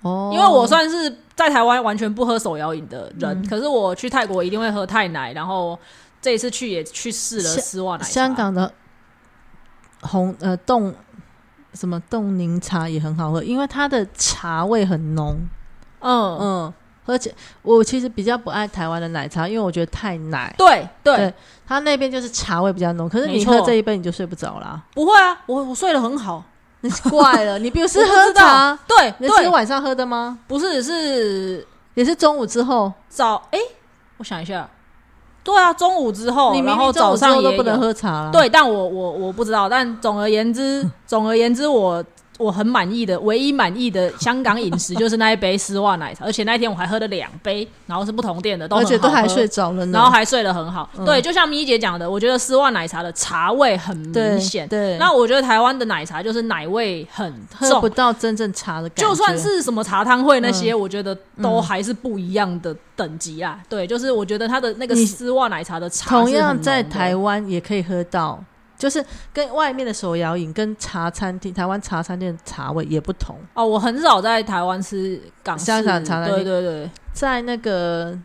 [0.02, 5.78] 哦，因为我算是在台湾完全不喝手摇饮的人，可是我去泰国一定会喝泰奶，然后
[6.20, 8.10] 这一次去也去试了丝袜奶茶。
[8.10, 8.72] 香港的
[10.02, 10.94] 红呃冻
[11.74, 15.40] 什么冻柠茶也很好喝，因为它的茶味很浓，
[16.00, 16.74] 嗯嗯。
[17.04, 20.54] 而且我其实比较不爱台湾的奶茶，因为我觉得太奶。
[20.56, 21.34] 对对，
[21.66, 23.08] 他那边就是茶味比较浓。
[23.08, 24.80] 可是你喝这一杯你就睡不着啦。
[24.94, 26.44] 不会啊，我我睡得很好。
[26.82, 28.78] 你怪了，你不是喝茶？
[28.86, 30.38] 对，你是晚上喝的吗？
[30.46, 33.34] 不是，是也是中午之后早。
[33.50, 33.58] 哎，
[34.18, 34.70] 我想一下，
[35.44, 38.30] 对啊，中午之后，然后早上都不能喝茶了。
[38.30, 39.68] 对，但我我我不知道。
[39.68, 42.04] 但总而言之， 总而言之，我。
[42.38, 50.88] 我很满意的，唯一满意的香港饮食就是那一杯丝袜奶茶，而且那一天我还喝了两杯，然后是不同店的，而且都还睡着了，然后还睡得很好。
[51.04, 54.66] 对，就像咪姐讲的，我觉得丝袜奶茶的茶味很明显。
[54.68, 59.08] 对，那我觉得台湾的奶茶就是奶味很重，不到真正茶的感觉。
[59.08, 63.60] 就算是什么茶汤会那些，我觉得都还是不一样的等级啊。
[63.68, 68.42] 对，就是我觉得它的那个丝袜奶茶的茶，同样在台湾也可以喝到。
[68.82, 73.38] 就是跟外面的手摇饮、跟茶餐厅、台湾茶餐厅的茶味也不同。
[73.54, 73.64] 哦。
[73.64, 78.18] 我很少在台湾吃港香港茶餐厅，对对对，在那个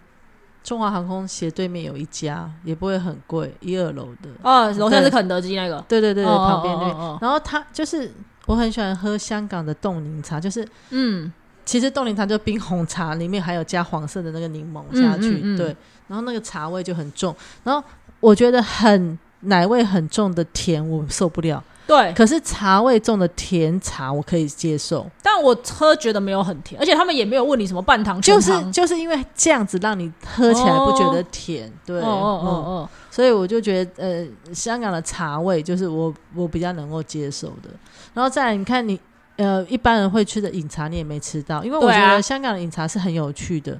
[0.64, 4.30] 中华航空斜对面有一家，也不会很贵，一二楼的。
[4.42, 6.88] 哦，楼下是肯德基那个，对对对对，旁边对。
[7.22, 8.12] 然后他就是
[8.48, 11.32] 我很喜欢喝香港的冻柠茶，就是嗯，
[11.66, 15.68] 其实冻柠茶就冰红茶，里面还有加黄色的那个柠檬下去，对，
[16.08, 17.88] 然后那个茶味就很重，然后
[18.20, 19.20] 我觉得很。
[19.42, 22.12] 奶味很重的甜我受不了，对。
[22.14, 32.90] 可是茶味重的甜茶我可以接受，但我喝觉得没有很甜，而且他们也没有问你什么半糖、就是就是因为这样子让你喝起来不觉得甜，对，哦哦哦。
[33.12, 37.70] 所以我就觉得，呃，香港的茶味就是我我比较能够接受的。
[38.14, 39.00] 然后再来，你看你
[39.38, 43.80] 呃一般人会吃的饮茶，你也没吃到，因为我觉得香港的饮茶是很有趣的，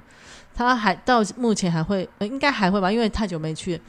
[0.54, 3.80] 他还到目前还会，应该还会吧，因为太久没去。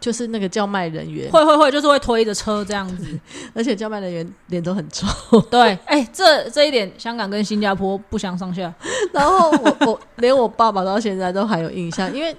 [0.00, 3.20] 就是那个叫卖人员，会会会，就是会推着车这样子，
[3.54, 5.06] 而且叫卖人员脸都很臭。
[5.42, 8.72] 对， 哎，这这一点香港跟新加坡不相上下。
[9.12, 12.34] 然后我我连我爸爸到现在都还有印象，因为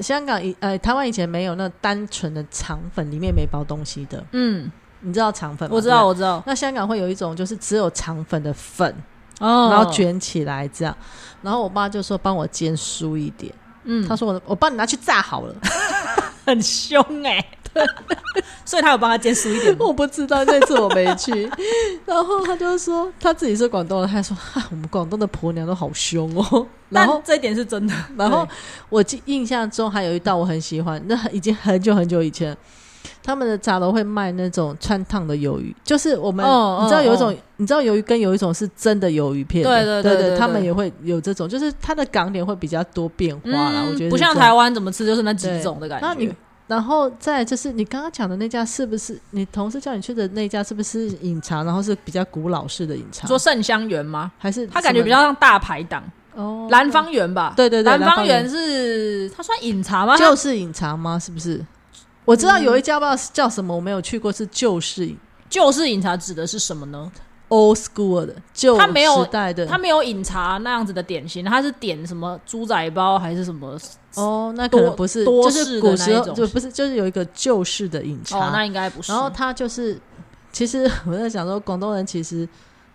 [0.00, 4.22] 香港以呃台湾以前没有那单纯的肠粉，里面没包东西的。
[4.32, 5.74] 嗯，你知道肠粉吗？
[5.74, 6.42] 我知道，我知道。
[6.46, 8.94] 那香港会有一种就是只有肠粉的粉。
[9.40, 10.96] 哦，然后卷起来这样，
[11.40, 13.52] 然后我爸就说帮我煎酥一点，
[13.82, 15.54] 嗯，他说我我帮你拿去炸好了，
[16.44, 17.44] 很凶哎。
[18.66, 21.50] 所以他有帮他煎熟一点，我不知道那次我没去。
[22.04, 24.36] 然后他就说他自己是广东人，他说
[24.70, 26.66] 我们广东的婆娘都好凶哦。
[26.90, 27.94] 然后这一点是真的。
[28.14, 28.46] 然后
[28.90, 32.54] 我记印象中还有一道我很喜欢，那已经很久很久以前，
[33.22, 36.44] 他们的茶楼会卖那种穿烫的鱿鱼，就是我们
[36.82, 43.84] 你知道有一种你知道鱿鱼跟有一种是真的鱿鱼片，对对对对，他们也会有这种，就是它的港点会比较多变化啦。
[43.88, 46.06] 我觉得不像台湾怎么吃就是那几种的感觉。
[46.06, 46.32] 那你。
[46.68, 51.62] 然后再就是你刚刚讲的那家是不是你同事叫你去的那家是不是饮茶？
[51.64, 54.32] 然后是比较古老式的饮茶，说盛香园吗？
[54.38, 56.02] 还是他感觉比较像大排档
[56.34, 56.68] 哦？
[56.70, 57.52] 兰芳园吧？
[57.56, 60.16] 对对对，兰芳园是它算饮茶吗？
[60.16, 61.18] 就是饮茶吗？
[61.18, 61.62] 是不是？
[62.24, 65.14] 我知道有一家不知道叫什么，我没有去过，是旧式
[65.50, 67.10] 旧式饮茶指的是什么呢
[67.48, 73.78] ？Old school 的旧时代的，他没有饮茶那样子的点心，他是点什么猪仔包还是什么？
[74.14, 78.38] 哦，那可能不是，就是古时候就不是，就是有一个旧式的饮茶。
[78.38, 79.12] 哦，那应该不是。
[79.12, 80.00] 然后他就是，
[80.52, 82.48] 其实我在想说，广东人其实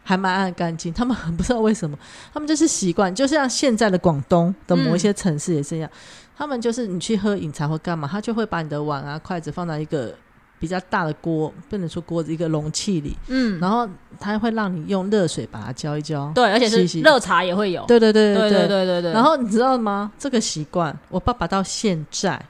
[0.04, 1.98] 还蛮爱干净，他们很不知道为什么，
[2.34, 5.90] 他们就是习惯，就像现在的广东的某一些城市也是一样，
[6.38, 10.14] 他们就是你去喝饮茶或干嘛，他就会把你的碗啊、筷子放在一个。
[10.60, 13.88] 比较大的锅，不能说锅子，一个容器里，嗯，然后
[14.20, 19.14] 他会让你用热水把它浇一浇，对，而且是热茶也会有，对对对对对对对对。
[19.14, 20.12] 然后你知道吗？
[20.18, 22.44] 这个习惯，我爸爸到现在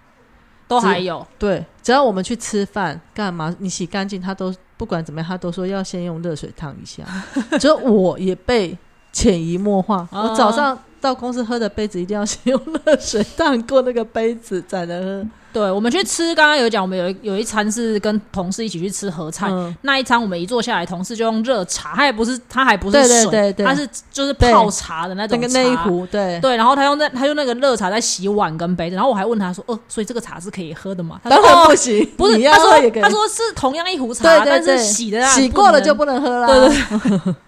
[0.69, 7.04] 都还有，对，只要我们去吃饭干嘛，你洗干净，他都不管怎么样，他都说要先用热水烫一下。
[7.60, 8.78] 就我也被
[9.12, 15.30] 潜移默化，我早上到公司喝的杯子一定要先用热水烫过那个杯子才能喝。
[15.54, 19.50] 对，我们去吃，刚刚有讲，我们有有一餐是跟同事一起去吃合菜，
[19.82, 26.40] 那一餐我们一坐下来，同事就用热茶，他也不是，他还不是水，他是就是泡茶的那种那一壶，对。
[26.42, 31.20] 对，然后他用那他用那个热茶在洗碗跟杯子，然后我还问他说，哦，所以这个茶是可以喝的吗？
[31.24, 37.36] 当然不行， 不是，他说他说是同样一壶茶，但是洗的洗过了就不能喝了，对对。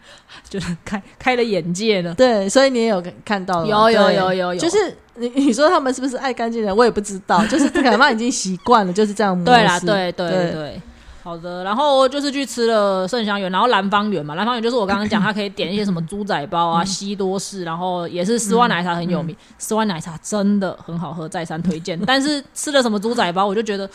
[0.50, 4.78] 就是开开了眼界了，对，所以你也有看到，有有有有有，就是
[5.16, 9.42] 你你说他们是不是爱干净的，我也不知道， 就是可能已经习惯了，就是这样。
[9.46, 10.82] 对啦，对对对，
[11.22, 11.64] 好的。
[11.64, 22.00] 然后就是去吃了盛香园，然后兰芳园嘛，兰芳园就是我刚刚讲， 他可以点一些什么猪仔包啊、西多士，然后也是丝袜奶茶很有名，丝袜奶茶真的很好喝，再三推荐。
[22.08, 23.88] 但是吃了什么猪仔包，我就觉得。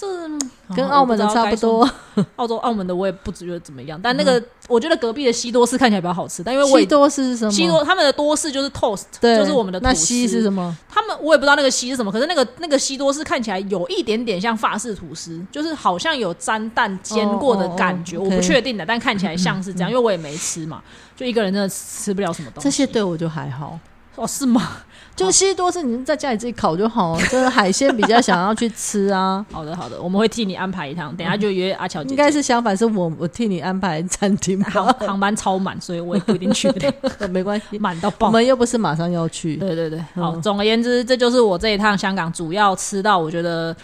[0.00, 1.90] 这跟澳门的差不多，
[2.36, 7.50] 澳洲澳门的我也不觉得怎么样，但那个我觉得隔壁的西多士看起来比较好吃，但因为西多士是什么？
[7.50, 10.74] 西多他们的多士就是 toast，就是我们的那西是什么？
[10.88, 20.82] 他们我也不知道那个西是什么，可是那个那个西多士看起来有一点点像法式吐司，就是好像有沾蛋煎过的感觉，我不确定的，但看起来像是这样，因为我也没吃嘛，
[21.14, 22.64] 就一个人真的吃不了什么东西。
[22.64, 23.78] 这些对我就还好
[24.16, 24.78] 哦，是吗？
[25.16, 27.14] 就西多士，你在家里自己烤就好。
[27.28, 29.44] 就是海鲜比较想要去吃啊。
[29.52, 31.14] 好的，好的，我们会替你安排一趟。
[31.14, 32.02] 等下就约阿乔。
[32.04, 34.62] 应该是相反，是我我替你安排餐厅。
[34.64, 37.28] 航航班超满，所以我也不一定去的。
[37.28, 38.28] 没关系，满到爆。
[38.28, 39.56] 我们又不是马上要去。
[39.56, 40.34] 对对对，好。
[40.36, 43.76] 总而言之，这就是我这一趟香港主要吃到，我觉得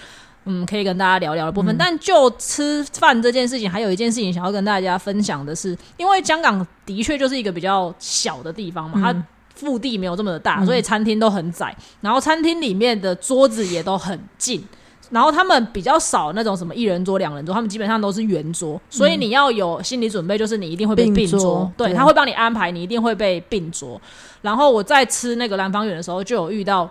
[0.47, 1.77] 嗯可以跟大家聊聊的部分。
[1.77, 9.23] 但就吃饭这件事情，还有一件事情想要跟大家分享的是，因为香港的确就是一个比较小的地方嘛，它。
[9.57, 14.63] 腹地没有这么的大，所以餐厅都很窄，然后餐厅里面的桌子也都很近，
[15.11, 24.01] 然后他们比较少那种什么一人桌、两人桌，他们基本上都是圆桌，所以你要有心理准备，就是你一定会被并桌，对他会帮你安排，你一定会被并桌。
[24.43, 26.89] 然后我在吃那个南方园的时候，就有遇到。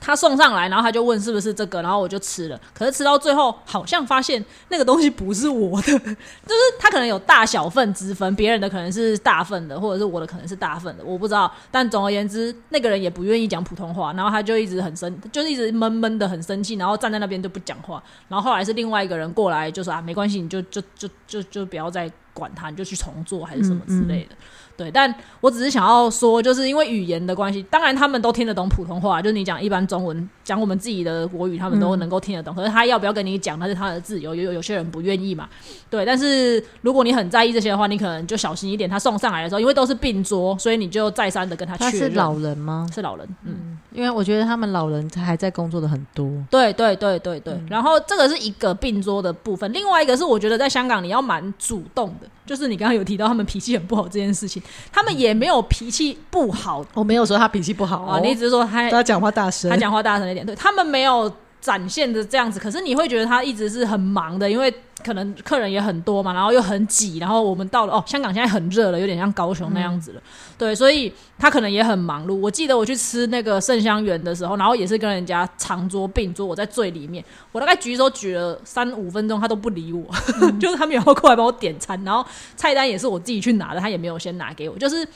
[0.00, 2.60] 他送上来，然后他就问是不是这个，然后我就吃了。
[2.72, 11.52] 可是吃到最后，好像发现那个东西不是我的， 就是他可能有大小份之分，别人的可能是大份的，或者是我的可能是大份的，我不知道。
[11.70, 18.02] 但总而言之，那个人也不愿意讲普通话，然后他就一直很生，就是一直闷闷的很生气，然后站在那边就不讲话。
[18.28, 24.36] 然后后来是另外一个人过来就说啊，没关系，你就就就就就不要再管他，你就去重做还是什么之类的。
[24.76, 32.54] 对，但我只是想要说，就是因为语言的关系，当然他们都听得懂普通话，就是你讲一般中文，讲我们自己的国语，他们都能够听得懂。
[32.54, 34.36] 可是他要不要跟你讲，那是他的自由。
[34.36, 35.48] 有有有些人不愿意嘛？
[35.90, 38.88] 对，但是如果你很在意这些的话，你可能就小心一点。
[38.88, 41.92] 他送上来的时候，因为都是并桌，所以你就再三的跟他确认。
[41.92, 42.88] 他是老人吗？
[42.94, 46.30] 是老人，嗯，因为我觉得他们老人还在工作的很多。
[46.48, 47.60] 对对对对对。
[47.68, 52.27] 然后这个是一个并桌的部分，另外一个是我觉得在香港你要蛮主动的。
[52.46, 54.62] 就是你刚刚有提到他们脾气很不好这件事情，
[54.92, 56.84] 他们也没有脾气不好。
[56.94, 60.44] 我没有说他脾气不好啊，你只是说他他讲话大声，他讲话大声一点。
[60.46, 64.72] 对他们没有展现的这样子，可是你会觉得他一直是很忙的，因为
[65.04, 70.22] 可能客人也很多嘛，然后又很挤，然后我们到了哦，香港现在很热了，有点像高雄那样子了，
[70.56, 72.34] 对，所以他可能也很忙碌。
[72.34, 80.04] 我记得我去吃那个盛香园的时候，然后也是跟人家长桌并桌，我在最里面，我大概举手举了三五分钟，他都不理我，
[80.58, 82.24] 就是他没有过来帮我点餐，然后
[82.56, 85.06] 菜单也是我自己去拿的，他也没有先拿给我，就是。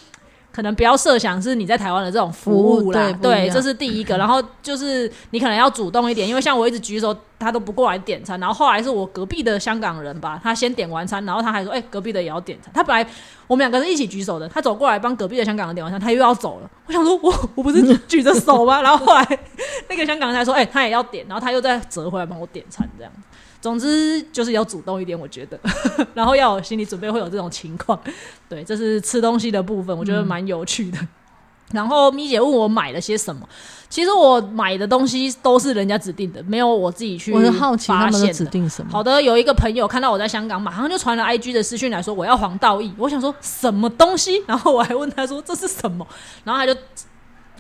[0.53, 4.19] 可能不要设想是你在台湾的这种服务啦，对，这是第一个。
[4.19, 8.39] 然后就是你可能要主动一点，因为像我一直举手，他都不过来点餐。
[8.39, 13.05] 然后后来是我隔壁的香港人吧，他先点完餐，然后他还说：“哎，隔壁的也要点餐。”他本来
[13.47, 16.71] 我们两个是一起举手的，他走过来帮隔壁的香港人点完餐，他又要走了。
[16.87, 18.83] 我想说，我我不是举着手吗？
[18.83, 19.39] 然后后来
[19.89, 23.13] 那个香港人才说：“哎，他也要点。”然后他又再折回来帮我点餐，这样。
[23.63, 25.59] 总之就是要主动一点，我觉得，
[26.13, 27.99] 然后要有心理准备会有这种情况。
[28.49, 30.99] 对，这是吃东西的部分，我觉得蛮有趣的。
[31.73, 33.49] 然后咪姐问我买了些什么，
[33.89, 37.33] 其实我买的东西都是人家指定的，没有我自己去。
[37.33, 38.91] 我是好奇他们指定什么。
[38.93, 42.93] 好的，有一个朋友看到我在香港，马上就传了 IG 的私讯来说我要黄道益。
[42.99, 44.43] 我想说什么东西？
[44.47, 46.05] 然后我还问他说这是什么？
[46.45, 46.79] 然后他就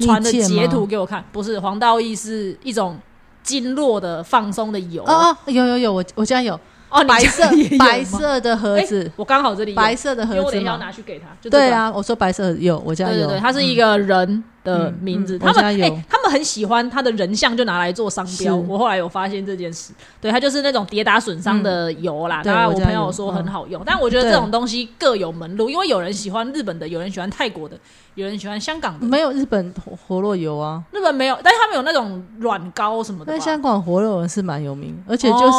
[0.04, 2.98] 传的截图给我看，不是黄道益是一种。
[3.42, 5.04] 经络的放松的油。
[5.04, 6.58] 哦，有有有，我我家有。
[6.92, 7.42] 哦，白色
[7.78, 11.26] 白色的盒子，我刚好这里白色的盒子，我等一下拿去给他。
[11.48, 14.44] 对啊，我说白色有，我家有，对对它是一个人。
[14.64, 18.54] 的名字，他们哎，他们很喜欢他的人像，就拿来做商标。
[18.54, 22.44] 我后来有发现这件事，对，它就是那种跌打损伤的油啦。
[22.44, 27.76] 当然，我朋友说很好用，但我觉得这种东西各有门路，因为有人喜欢日本的，有人喜欢泰国的，
[28.14, 29.04] 有人喜欢香港的。
[29.04, 29.74] 没有日本
[30.06, 33.32] 活络油啊，日本没有，但是他们有那种软膏什么的。
[33.32, 35.58] 但香港活络油是蛮有名，而且就是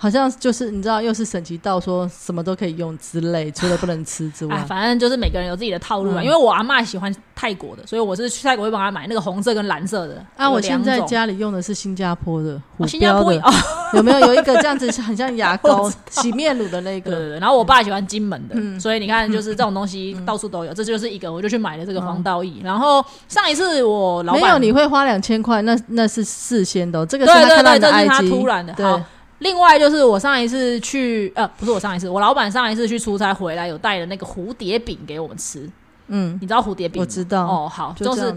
[0.00, 6.24] 好像就是你知道，又是神奇到说什么都可以用之类，除了不能吃之外， 反正就是每个人有自己的套路嘛。
[6.24, 8.30] 因为我阿妈喜欢泰国的，所以我是。
[8.30, 10.48] 去泰国会帮她买那个红色跟蓝色的啊！
[10.48, 13.42] 我现在家里用的是新加坡的新加坡的，
[13.94, 17.10] 有没有有一个这样子很像牙膏、 洗面乳的那个？
[17.10, 20.72] 对对然后我爸喜欢金门的，所以你看，就是这种东西到处都有。
[20.72, 22.60] 这就是一个，我就去买了这个黄道益。
[22.62, 28.72] 然后上一次我老板没有，你会花两千块，那那是事先的，这个对对对，这是他突然的。
[28.74, 29.02] 好，
[29.40, 35.68] 另外就是我上一次去呃，不是我上一次，我老板上一次去出差回来，有带了那个蝴蝶饼给我们吃。
[36.12, 37.00] 嗯，你知道蝴蝶饼？
[37.00, 37.46] 我知道。
[37.46, 38.34] 哦，好，就是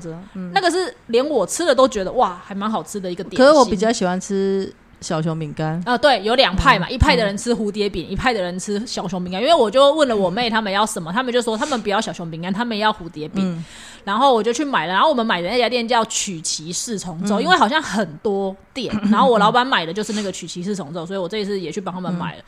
[0.54, 4.72] 那个是连我吃了都觉得哇，还蛮好吃的一个点可是我比较喜欢吃
[5.04, 5.80] 小熊饼干。
[5.86, 9.42] 啊，对，有两派嘛，一派的人吃蝴蝶饼，一派的人吃小熊饼干。
[9.42, 13.64] 因为我就问了我妹他们要什么，他们就说他们不要小熊饼干，他们要蝴蝶饼。
[14.06, 14.94] 然后我就去买了。
[14.94, 18.94] 然后我们买的那家店叫曲奇四重奏，因为好像很多店。
[19.12, 22.44] 然后我老板买的就是那个曲奇四重奏，所以我这一次也去帮他们买了。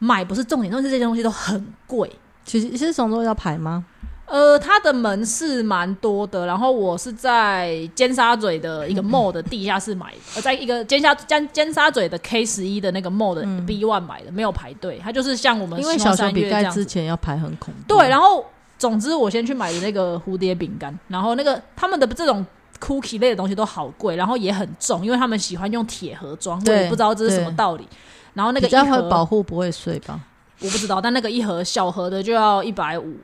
[0.00, 2.10] 买不是重点，但是这些东西都很贵。
[2.44, 3.84] 曲奇四重奏要排吗？
[4.26, 17.94] 呃，它的门市蛮多的，然后我是在尖沙咀的一个 mall 的地下室买的，呃，在一个尖沙尖尖沙咀的 K 十一的那个 mall 的 B one 买的，没有排队，它就是像我们因为小熊饼干之前要排很恐怖。
[17.94, 18.44] 对，然后
[18.78, 22.44] 总之我先去买的那个蝴蝶饼干，然后那个他们的这种
[22.80, 27.86] cookie 类的东西都好贵，然后也很重，因为他们喜欢用铁盒装，我也不知道这是什么道理。
[28.32, 30.18] 然后那个一盒保护不会碎吧？
[30.60, 33.14] 我不知道，但那个一盒小盒的就要一百五。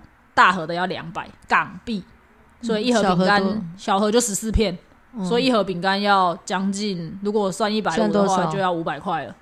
[0.40, 2.02] 大盒的要两百港币，
[2.62, 3.42] 所以一盒饼干
[3.76, 4.78] 小盒就十四片，
[5.22, 9.36] 所以一盒饼干要将近，如果算一百五的话，就要五百块了。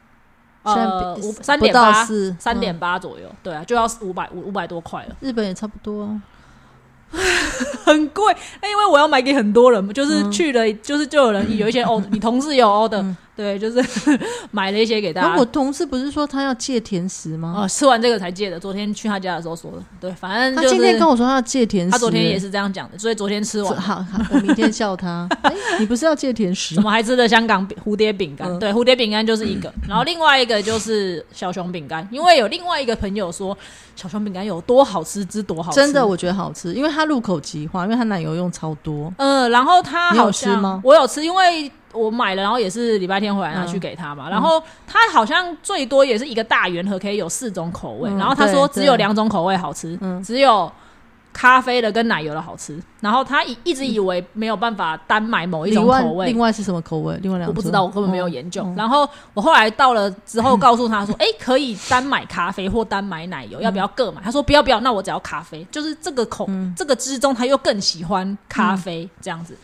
[0.64, 2.04] 呃，五三点八，
[2.36, 5.14] 三点八左右，对啊，就要五百五五百多块了。
[5.20, 6.02] 日本也差不多。
[6.02, 6.20] 啊
[7.86, 13.00] 很贵，那因为我要买给很多人，就是去了，就是就有人有一些哦， 你同事有哦的，
[13.38, 13.80] 对，就是
[14.50, 15.36] 买了一些给大家。
[15.36, 17.54] 我同事不是说他要戒甜食吗？
[17.56, 18.58] 哦，吃完这个才戒的。
[18.58, 23.80] 昨天去他家的时候说的，对，反正他今天跟我说他要戒甜食，他昨天也是这样讲的，所以昨天吃完。
[23.80, 25.28] 好，我明天笑他。
[25.78, 26.74] 你不是要戒甜食？
[26.74, 28.58] 怎么还吃的香港蝴蝶饼干？
[28.58, 33.56] 对，蝴蝶饼干就是一个，然后另外一个就是小熊饼干，因为有另外一个朋友说。
[33.98, 39.12] 小熊饼干有多好吃之多好吃，真的我觉得好吃，因为它入口即化，因为它奶油用超多。
[39.16, 40.80] 嗯，然后它好吃吗？
[40.84, 44.28] 我有吃，因为我买了，然后也是礼拜天回来拿去给他嘛。
[44.30, 48.10] 然后他好像最多也是一个大圆盒，可以有四种口味。
[48.10, 50.70] 然后他说只有两种口味好吃，只有。
[51.30, 57.16] 咖啡的跟奶油的好吃，然后他一一直以为没有办法单买某一种口味，另外是什么口味？
[57.22, 58.66] 另外两我不知道，我根本没有研究。
[58.76, 69.56] 然后我后来到了之后，告诉他说：“哎，可以单买咖啡或单买奶油，要不要各买？”他说：“不要不要，那我只要咖啡。”就是这个口这个之中，他又更喜欢咖啡这样子。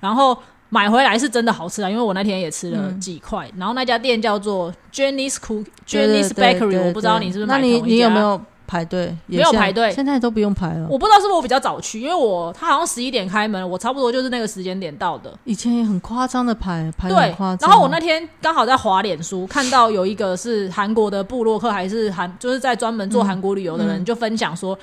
[0.00, 0.36] 然后
[0.72, 3.46] 买回来是真的好吃啊，因为我那天也吃了几块。
[3.58, 8.40] 然后那家店叫做 Jenny's Cook Jenny's Bakery，我不知道你是不是买同一家。
[8.64, 10.88] 排队，没有排队，现在都不用排了。
[10.88, 15.30] 我不知道是不是我比较早去，因为我他好像十一点开门，我差不多就是那个时间点到的。
[15.44, 17.68] 以前也很夸张的排，排很夸张。
[17.68, 24.78] 然后我那天刚好在滑脸书，看到有一个是韩国的布洛克，还是韩就是在专门做韩国旅游的人，就分享说，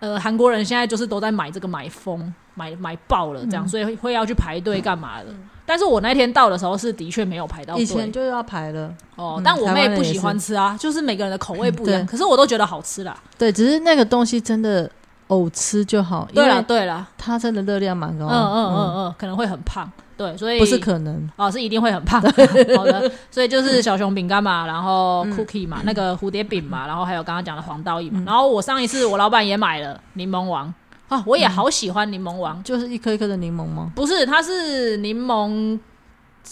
[0.00, 5.26] 呃，韩国人现在就是都在买这个买疯，买买爆了这样，所以会要去排队干嘛的。
[5.64, 9.40] 但是我那天到的时候是的确没有排到，以前就要排了哦。
[9.44, 12.04] 但我妹不喜欢吃啊，就是每个人的口味不一样。
[12.06, 13.16] 可是我都觉得好吃啦。
[13.36, 14.90] 对，只是那个东西真的
[15.28, 16.26] 偶吃就好。
[16.34, 18.24] 对了对啦，它真的热量蛮高。
[18.24, 19.90] 嗯嗯嗯嗯，可能会很胖。
[20.16, 22.20] 对，所以不是可能哦，是一定会很胖。
[22.74, 28.22] 好的，所以就是小熊饼干嘛，然后 cookie 嘛，那个蝴蝶饼嘛，然后还有刚刚讲的黄刀嘛。
[28.26, 30.72] 然后我上一次我老板也买了柠檬王。
[31.08, 33.90] 啊，我也好喜欢柠檬王，就是一颗一颗的柠檬吗？
[33.94, 35.78] 不是，它是柠檬，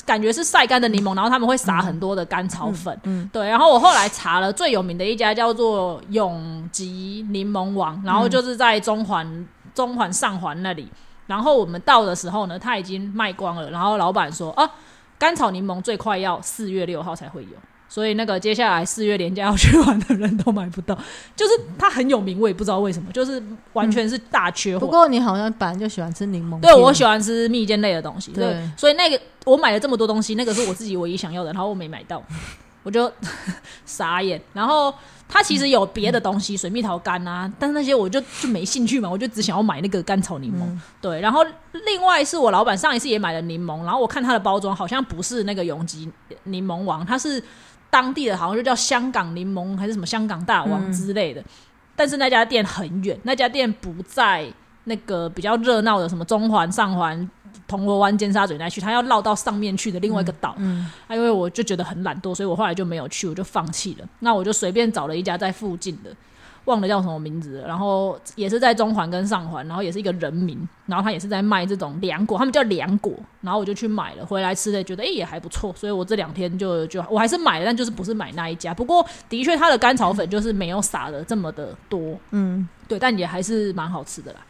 [0.04, 2.98] 感觉是晒干的柠檬，然后他们会撒很多的甘草粉。
[3.04, 3.46] 嗯，对。
[3.48, 10.90] 然后我后来查了最有名的一家叫做永吉柠檬王，然后就是在中环中环上环那里。
[11.26, 13.70] 然后我们到的时候呢，他已经卖光了。
[13.70, 14.70] 然后老板说啊，
[15.18, 17.58] 甘草柠檬最快要四月六号才会有。
[17.88, 20.94] 所以那个接下来四月连假要去玩的人都买不到，
[21.36, 23.42] 就是它很有名，我也不知道为什么，就是
[23.74, 24.80] 完全是大缺货。
[24.84, 32.22] 不过你好像本来就喜欢吃柠檬，对我喜欢吃蜜饯类的东西，对，所以那个我买了这么多东西，那个是我自己唯一想要的，然后我没买到，
[32.82, 33.10] 我就
[33.86, 34.40] 傻眼。
[34.52, 34.92] 然后
[35.28, 40.66] 它其实有别的东西，水蜜桃干啊，但是那些我就就没兴趣嘛，我就只想要买那个甘草柠檬。
[41.00, 41.44] 对，然后
[41.86, 46.10] 另外是我老板上一次也买了柠檬，然后我看它的包装好像不是那个永吉
[46.44, 47.42] 柠檬王，它是。
[47.96, 51.42] 当地的好像就叫香港柠檬还是什么香港大王之类的，
[51.96, 54.46] 但是那家店很远，那家店不在
[54.84, 57.30] 那个比较热闹的什么中环、上环、
[57.66, 60.54] 铜锣湾、尖沙咀那区，他要绕到上面去的另外一个岛。
[60.58, 64.06] 嗯，因为我就觉得很懒惰，所以我后来就没有去，我就放弃了。
[64.18, 66.14] 那我就随便找了一家在附近的。
[66.66, 84.40] 忘了叫什么名字，然后也是在中环跟上环，然后也是一个人名，然后他也是在卖这种凉果，他们叫凉果，然后我就去买了，回来吃的觉得哎也还不错，所以我这两天就就我还是买了，但就是不是买那一家，不过的确它的甘草粉就是没有撒的这么的多，嗯，对，但也还是蛮好吃的啦，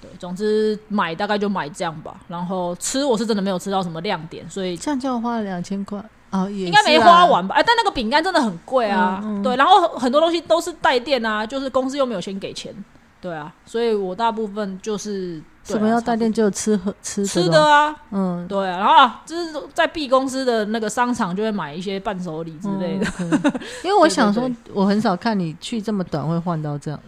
[0.00, 6.02] 对，总之买大概就买这样吧，然后吃我是真的没有吃到什么亮点，所以这样就花了两千块。
[6.30, 7.54] 哦，应该没花完吧？
[7.54, 12.74] 哎，但那个饼干真的很贵啊，对，然后很多东西都是带电啊，就是公司又没有先给钱，
[13.20, 23.06] 对啊，所以我大部分就是什么要带电就吃喝吃吃的啊，嗯，对，然后就是在 B 公司的那个商场就会买一些伴手礼之类的，
[23.84, 27.00] 因为我想说，我很少看你去这么短会换到这样，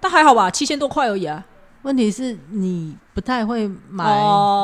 [0.00, 1.42] 但还好吧，七千多块而已啊。
[1.82, 4.04] 问题是你不太会买，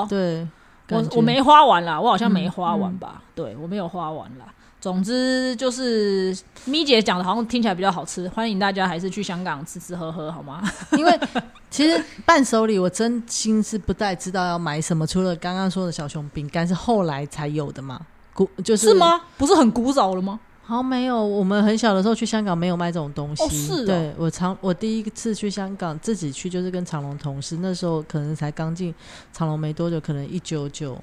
[0.09, 0.47] 对。
[0.93, 3.23] 我我没花完啦，我好像没花完吧？
[3.35, 4.47] 对我没有花完啦。
[4.81, 10.61] 总之就是咪姐讲的，好像听起来比较好吃，欢迎大家还是去香港吃吃喝喝好吗？
[10.99, 11.21] 因为
[11.71, 18.01] 其实伴手礼我真心是不太知道要买什么，除了刚刚说的小熊饼干是后来才有的嘛，
[18.35, 19.21] 古就是是吗？
[19.39, 20.41] 不是很古早了吗？
[20.65, 23.43] 好没有，我们很小的时候去香港没有卖这种东西。
[23.43, 23.85] 哦，是。
[23.85, 28.95] 对我长我第一次去香港自己去就是跟长隆同事，那时候可能才刚进
[29.33, 30.97] 长隆没多久，可能一九九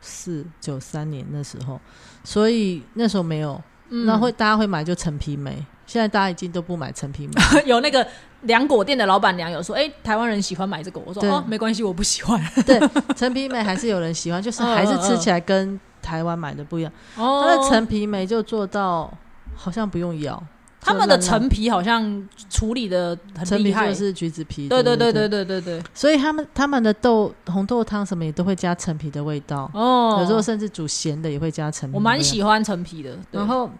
[0.00, 1.78] 四九三年那时候，
[2.24, 3.60] 所以那时候没有。
[4.06, 7.34] 那会大家会买就陈皮梅，现在大家已经都不买陈皮梅。
[7.66, 8.04] 有那个
[8.40, 11.00] 凉果店的老板娘有说，哎，台湾人喜欢买这个。
[11.04, 12.42] 我说哦，没关系，我不喜欢。
[12.66, 12.80] 对，
[13.14, 15.78] 陈皮梅还是有人喜欢，就是还是吃起来跟。
[16.04, 19.10] 台湾买的不一样，它的陈皮梅就做到
[19.56, 20.40] 好像不用咬，
[20.78, 25.60] 他们的陈皮好像处理的很厉害，是橘子皮，对对对对对对。
[25.62, 29.70] 对，所以他们他们的豆红豆汤什么也都会加陈皮的味道。
[29.72, 33.16] 哦，有时候甚至煮咸的也会加陈皮，我蛮喜欢陈皮的。
[33.30, 33.70] 然后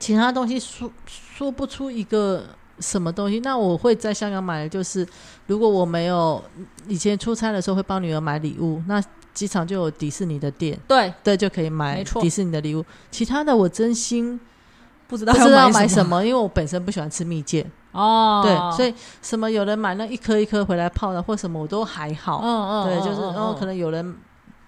[0.00, 2.44] 其他东西说说不出一个
[2.80, 5.06] 什么东西，那我会在香港买的就是，
[5.46, 6.42] 如果我没有
[6.88, 9.00] 以前出差的时候会帮女儿买礼物，那。
[9.36, 12.82] 机场就有迪士尼的店，对对，就可以买迪士尼的礼物。
[13.10, 14.40] 其他的我真心
[15.06, 17.62] 不知道不知道买什么，因为我本身不喜欢吃蜜饯
[17.92, 18.40] 哦。
[18.42, 22.40] 对，所以什么有人买那一颗一颗回来泡的，或什么我都还好。
[22.42, 24.16] 嗯嗯，对，就是然后可能有人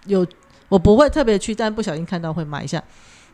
[0.05, 0.27] 有，
[0.69, 2.83] 我不会特别去，但不小心看到会买一下。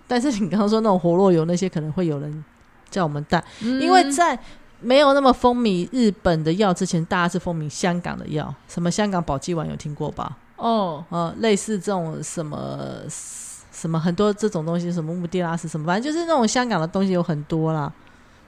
[0.07, 2.45] 但是你刚刚说那种活络油那些，可能会有人
[2.91, 4.39] 叫我们带，因为在
[4.81, 10.37] 没有那么风靡日本的药之前，大家是风靡香港的药，什么香港保济丸有听过吧？
[10.57, 12.79] 哦，呃，类似这种什么
[13.73, 17.93] 什么很多这种东西，什么穆迪拉斯什么，反正就是那种香港的东西有很多啦。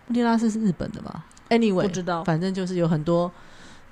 [0.07, 3.31] 穆迪拉斯是日本的吧？Anyway，不知道，反正就是有很多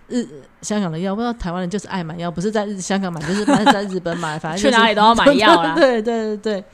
[0.09, 0.25] 日
[0.63, 5.75] 香港的药，不知道台湾人就是爱买药，不是在日香港买，就是 反正在日本买，反正去哪里都要买药啦。
[5.79, 6.65] 对对对对，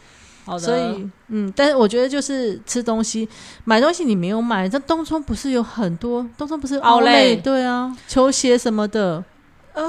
[0.44, 0.60] 好的。
[0.60, 3.26] 所以，嗯，但是我觉得就是吃东西、
[3.64, 4.68] 买东西，你没有买。
[4.68, 6.26] 这东冲不是有很多？
[6.36, 7.34] 东冲不是奥莱？
[7.36, 9.24] 对啊，球鞋什么的。
[9.72, 9.82] 呃，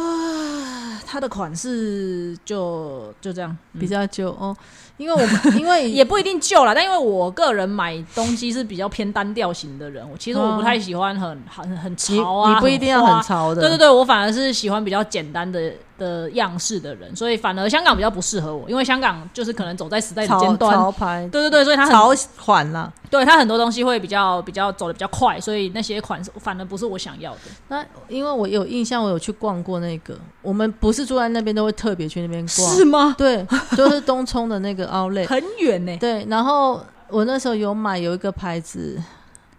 [1.11, 4.55] 它的款式就就这样，比较旧哦。
[4.95, 13.59] 因为我们 因为也不一定旧了，但因为我个人买东西是比较偏单调型的人，我其实我不太喜欢很很很潮啊，你不一定要很潮的。
[13.59, 15.73] 对对对，我反而是喜欢比较简单的。
[15.97, 22.11] 的样式的人，所以反而香港比较不适合我，因为香港就是可能走在时代的尖端，潮牌，对对对，所以它潮
[22.43, 27.41] 款了，对它很多东西会比较比较走的比较快，所以那些款式反而不是我想要的。
[27.67, 33.15] 那因为我有印象，我有去逛过那个，我们不是住在那边，都会特别去那边逛，是吗？
[33.17, 33.45] 对，
[33.75, 35.95] 就是东冲的那个 Outlet， 很远呢。
[35.97, 39.01] 对，然后我那时候有买有一个牌子。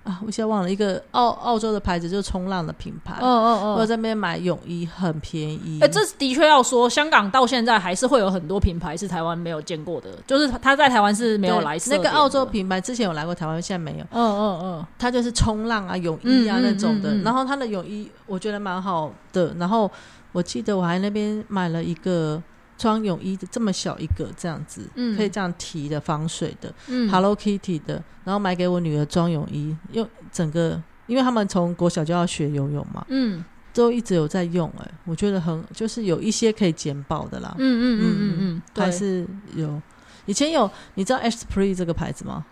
[0.04, 3.18] 啊，我现在忘了一个澳澳洲的牌子，就是冲浪的品牌。
[3.20, 5.78] 嗯嗯嗯，我在那边买泳衣很便宜。
[5.80, 11.78] 哎，这的确要说，香港到现在还是会有很多品牌是台湾没有见过的，就是他在台湾是没有来。
[11.86, 14.04] 那个澳洲品牌之前有来过台湾，现在没有。
[14.10, 17.14] 嗯嗯嗯，他就是冲浪啊、泳衣啊那种的。
[17.18, 19.54] 然后他的泳衣我觉得蛮好的。
[19.56, 19.88] 然后
[20.32, 22.42] 我记得我还那边买了一个。
[22.78, 39.24] 装泳衣的这么小一个这样子，嗯，可以这样提的防水的，嗯，Hello Kitty 的，然后买给我女儿装泳衣，用整个，因为他们从国小就要学游泳嘛，嗯，都一直有在用，哎，我觉得很就是有一些可以减保的啦，嗯嗯嗯嗯嗯，还是
[39.54, 39.80] 有，
[40.26, 42.44] 以前有，你知道 Esprit 这个牌子吗？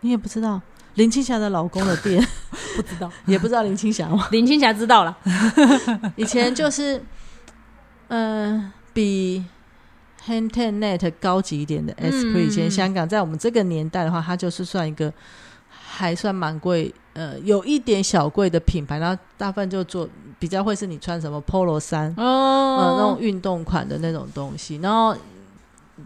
[0.00, 0.62] 你也不知道，
[0.94, 2.26] 林青霞的老公的店，
[2.78, 4.28] 不知道，也不知道林青霞吗？
[4.32, 5.16] 林青霞知道了，
[6.16, 7.02] 以前就是，
[8.08, 9.44] 嗯，比。
[10.26, 15.10] Hanten Net 高级一点的 Esprit，以前香港在我们这个年代的话，它就是算一个
[15.70, 18.98] 还算蛮贵，呃，有一点小贵的品牌。
[18.98, 20.06] 然后大部分就做
[20.38, 24.76] 比较会是你穿什么 Polo 衫，呃，那种运动款的那种东西。
[24.82, 25.16] 然后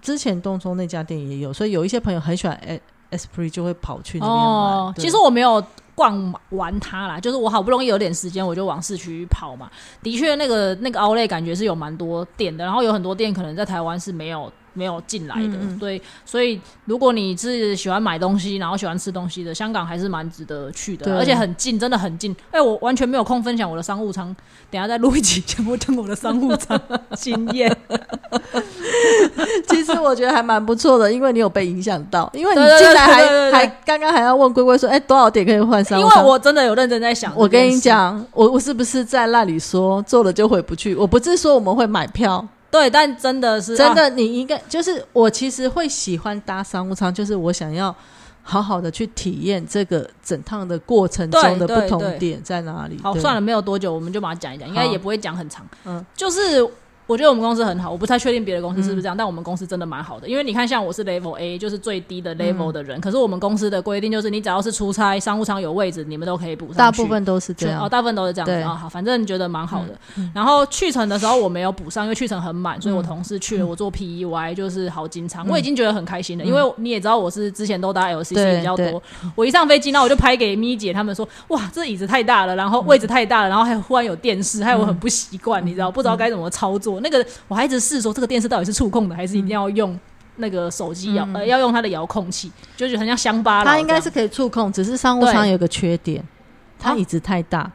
[0.00, 4.92] 之前东冲那家店也有，所以有一些朋友很喜欢 Esprit，就会跑去那边买。
[4.98, 5.64] 其实我没有。
[5.95, 9.70] 逛完它啦，就是我好不容易有点时间，我就往市区跑嘛。
[10.03, 15.58] 的确，那个那个奥莱感觉是有蛮多店的，然后有很多店可能在台湾是没有没有进来的。
[15.78, 22.34] 对，所以如果你是喜欢买东西，然后喜欢吃东西的，香港还是蛮值得去的，而且很近，真的很近。
[22.50, 24.34] 哎，我完全没有空分享我的商务舱，
[24.70, 26.80] 等下再录一期全部讲我的商务舱
[27.16, 27.74] 经验。
[29.68, 36.18] 其实我觉得还蛮不错的，因为你有被影响到，因为你进来还还刚刚还要问龟龟说，哎，多少点可以换商务舱？
[36.18, 37.32] 因为我真的有认真在想。
[37.36, 40.94] 我跟你讲，我我是不是在那里说做了就回不去？
[40.94, 47.94] 我不是说我们会买票，对，但真的是真的，你应该就是我其实会喜欢搭商务舱，就是我想要
[48.42, 52.98] 好好的去体验这个整趟的过程中的不同点在哪里。
[53.00, 55.64] 好，算了，没有多久，我们就把它讲一讲，应该也不会讲很长。
[55.84, 56.68] 嗯，就是。
[57.07, 60.28] 我觉得我们公司很好，我不太确定别的公司是不是这样，但我们公司真的蛮好的。
[60.28, 66.78] 因为你看，像我是 Level A，就是最低的 Level 的人，可是我们公司的规定就是，你只要是出差，商务舱有位置，你们都可以补上去。
[66.78, 68.74] 大部分都是这样，哦，大部分都是这样子啊。
[68.74, 70.22] 好，反正觉得蛮好的。
[70.32, 76.44] 然后去程的时候我没有补上，因为去程很满，所以我同事去了，我做 PEY 就是好经常，我已经觉得很开心了。
[76.44, 79.03] 因为你也知道我是之前都搭 LCC 比较多，
[79.34, 87.62] 我一上飞机，那我就拍给咪姐他们说，哇，这椅子太大了，然后位置太大了，然后还忽然有电视，还有我很不习惯，你知道，不知道该怎么操作那个，我还。
[87.62, 89.97] 一直试说这个电视到底是触控的，还是一定要用
[90.36, 93.64] 那个手机遥呃要用它的遥控器，就是很像乡巴佬。
[93.64, 96.22] 它应该是可以触控，只是商务舱有个缺点，
[96.80, 97.70] 它椅子太大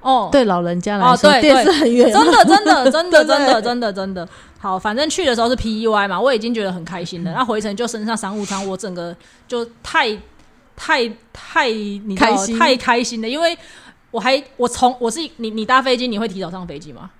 [0.00, 0.30] 哦。
[0.32, 4.28] 对老人家来说，电视很远，真的真的 真的真的真的真的
[4.58, 4.78] 好。
[4.78, 7.32] 反正去的时候是 P E Y 嘛，我已经觉得很开心了。
[7.32, 9.14] 那回程就升上商务舱，我整个
[9.46, 10.18] 就太
[10.74, 13.56] 太太你开心太开心了，因为
[14.10, 17.10] 我还我从我是你你搭飞机你会提早上飞机吗？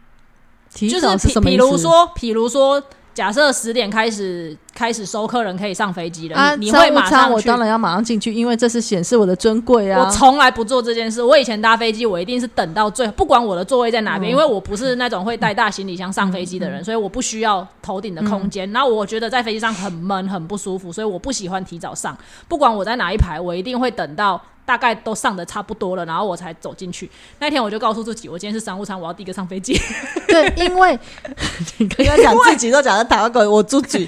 [0.71, 2.83] 就是比比如说，比如说，
[3.15, 10.05] 假设十点开始开始收客人可以上飞机了，啊，你会马上我当然要马上进去，因为这是显示我的尊贵啊。
[10.05, 11.21] 我从来不做这件事。
[11.21, 18.71] 我以前搭飞机，我一定是等到最，不管我的座位在哪边，因为我不是那种会带大行李箱上飞机的人，所以我不需要头顶的空间。
[18.71, 22.17] 然后我觉得在飞机上很闷，很不舒服，所以我不喜欢提早上。
[22.47, 24.41] 不管我在哪一排，我一定会等到。
[24.69, 27.11] 大概都上的差不多了，然后我才走进去。
[27.39, 29.81] 那天我就告诉自己，我今天是商务舱，我要第一个上飞机。
[30.27, 30.99] 对，因为
[31.79, 34.07] 你刚刚讲自己都讲的台湾狗，我自己，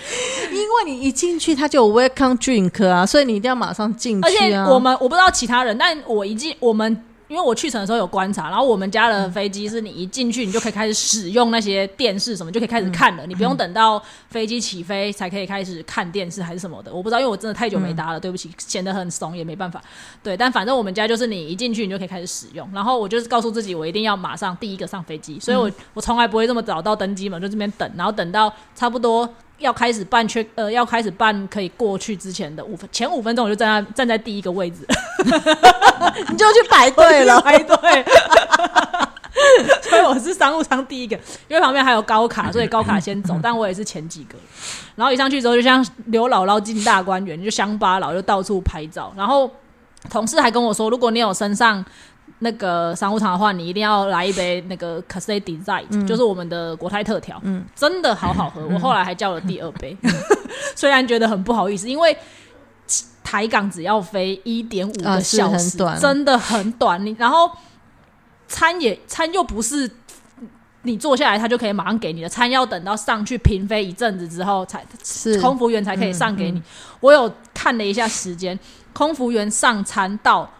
[0.53, 4.29] 因为你一进去他就有 welcome drink 啊，所以你一定要马上进去。
[4.29, 7.05] 而且我们我不知道其他人，但我一进我们。
[7.31, 19.81] 因为我去程的时候有观察，然后我们家的飞机是你一进去你就可以开始使用那些电视什么就可以开始看了，你不用等到飞机起飞才可以开始看电视还是什么的，我不知道，因为我真的太久没搭了，对不起，显得很怂也没办法。
[20.25, 29.33] 对，但反正我们家就是你一进去你就可以开始使用，然后我就是告诉自己我一定要马上第一个上飞机，所以我我从来不会这么早到登机门就这边等，然后等到差不多。
[29.61, 34.85] 要开始办缺呃，要开始办可以过去之前的五分前五分钟，我就站在站在第一个位置，
[36.29, 37.77] 你就去排队了，排队。
[39.83, 41.17] 所以我是商务舱第一个，
[41.49, 44.37] 因为旁边还有高卡，所以高卡先走， 但我也是前几个。
[44.97, 49.13] 然后一上去之后，就像刘姥姥进大观园，就乡巴佬就到处拍照。
[49.17, 49.51] 然后
[50.11, 51.85] 同事还跟我说，如果你有身上
[52.41, 58.67] 那个商务舱的话，你一定要来一杯那个 c a s e d e s i g h t 就是我们的国泰特调，嗯，真的好好喝。
[58.67, 59.97] 我后来还叫了第二杯，
[60.77, 62.17] 虽然觉得很不好意思，因为
[63.23, 67.05] 台港只要飞一点五个小时，真的很短。
[67.07, 67.51] 你然后。
[68.53, 69.89] 餐也餐又不是
[70.83, 76.61] 你坐下来他就可以马上给你的，餐要等到上去平飞一阵子之后才是空服员才可以上给你。
[76.99, 78.59] 我有看了一下时间，
[78.93, 80.51] 空服员上餐到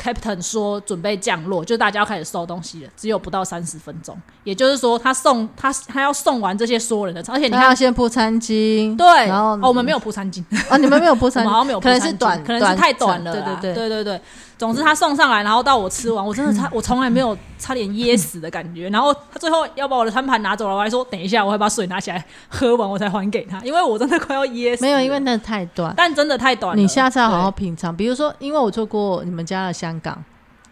[0.00, 4.16] Captain 说准备降落，就大家要开始收东西了，只有不到三十分钟。
[4.44, 14.20] 也就是说，他送他他要送完这些所有人的，而且你要先铺餐巾，对，然后哦我们没有铺餐巾啊，你们没有铺餐巾， 好像没有， 可能是短，可能是太短了，对对对对对对。
[14.62, 18.88] 总之他送上来，然后到我吃完，我真的差，我从来没有差点噎死的感觉。
[18.90, 24.84] 然后他最后要把我的餐盘拿走了，我还说等一下，我会把水拿起来喝完，我才还给他，因为我真的快要噎死。
[24.84, 26.78] 没有，因为那太短，但真的太短。
[26.78, 27.96] 你下次要好好品尝。
[27.96, 30.16] 比如说，因为我做过你们家的香港，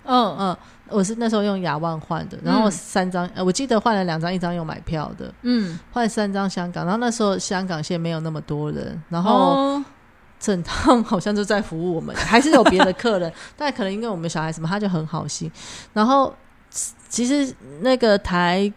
[0.05, 0.57] 嗯嗯，
[0.89, 6.85] 我是那时候用雅万换的，然后三张，我记得换了两张，一张用买票的，嗯，换三张香港。
[6.85, 9.83] 然后那时候香港线没有那么多人，然后。
[10.43, 15.53] 整趟好像就在服务我们，还是有别的客人，但可能因为我们小孩什么，他就很好心。
[15.93, 16.35] 然后
[17.11, 18.73] 其实那个台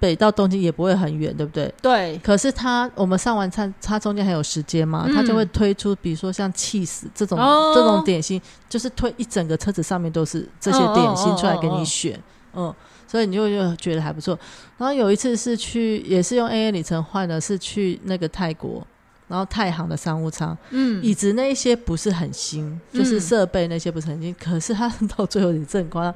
[0.00, 1.72] 北到东京也不会很远，对不对？
[1.80, 2.18] 对。
[2.18, 7.38] 可是他我们上完餐，他中间还有时间嘛，他就会推出，比如说像 cheese 这种
[7.72, 12.20] 这种点心，就是推一整个车子上面都是这些点心出来给你选，
[12.54, 12.74] 嗯，
[13.06, 14.38] 所以你就就觉得还不错。
[14.76, 18.86] 然后有一次是去，也是用 AA 里程换的，是去那个泰国。
[19.28, 24.34] 然后太行的商务舱，嗯，椅子那一些不是很新，就是设备那些不是很新。
[24.34, 26.14] 可是他到最后也正夸张，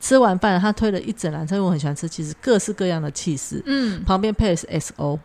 [0.00, 5.18] 吃完饭他推了一整篮，因为我很喜欢吃，其实各式各样的气势，嗯，旁边配的是 S O，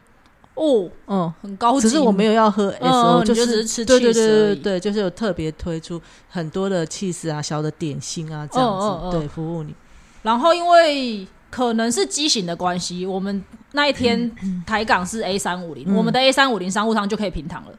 [0.56, 1.82] 哦，嗯，很高级。
[1.82, 8.80] 只是我没有要喝 S O，就是吃对对对对对，就是有特别推出很多的气势啊，小的点心啊这样
[9.12, 9.76] 子，对，服务你。
[10.24, 11.28] 然后因为。
[11.50, 13.44] 可能是机型的关系，我们
[13.74, 14.32] 那一天
[14.66, 17.72] 台港是 A 三五零，我们的 A 三五零商务舱就可以平躺了。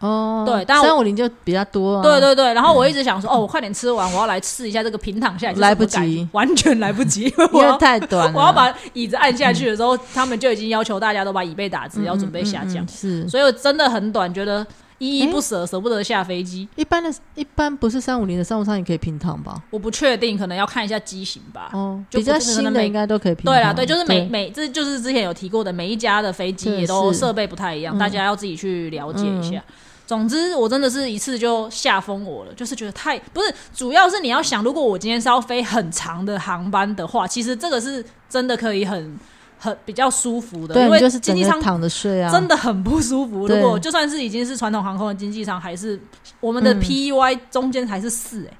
[0.00, 2.02] 哦，对，但三五零就比较多。
[2.02, 7.22] 对对对，然后我一直想说，哦，我快点吃完，我要来试一下这个平躺下来，来不及，完全来不及，
[7.52, 8.30] 因为太短。
[8.34, 12.86] 我要把椅子按下去的时候，他们就已经要求大家都把椅背打直，要准备下降。
[12.86, 14.66] 是，所以我真的很短，觉得。
[15.04, 16.68] 依依不舍，舍不得下飞机。
[16.76, 19.62] 一般的一般不是三五零的商务舱也可以平躺吧？
[19.70, 21.70] 我不确定，可能要看一下机型吧。
[21.72, 23.54] 哦，比较新的应该都可以平躺。
[23.54, 29.62] 对啦，对，就是每每这就是之前有提过的，每一家的飞机也都设备不太一样，大家要自己去了解一下。
[30.06, 39.18] 总之，我真的是一次就吓疯我了，就是觉得太不是，主要是你要想，如果我今天是要飞很长的航班的话，其实这个是真的可以很。
[39.64, 43.46] 很比较舒服的，因为经济舱躺着睡啊，真的很不舒服。
[43.46, 45.98] 如果就算是已经是传统航空的经济舱，还是
[46.38, 48.52] 我们的 P E Y 中间还是四哎，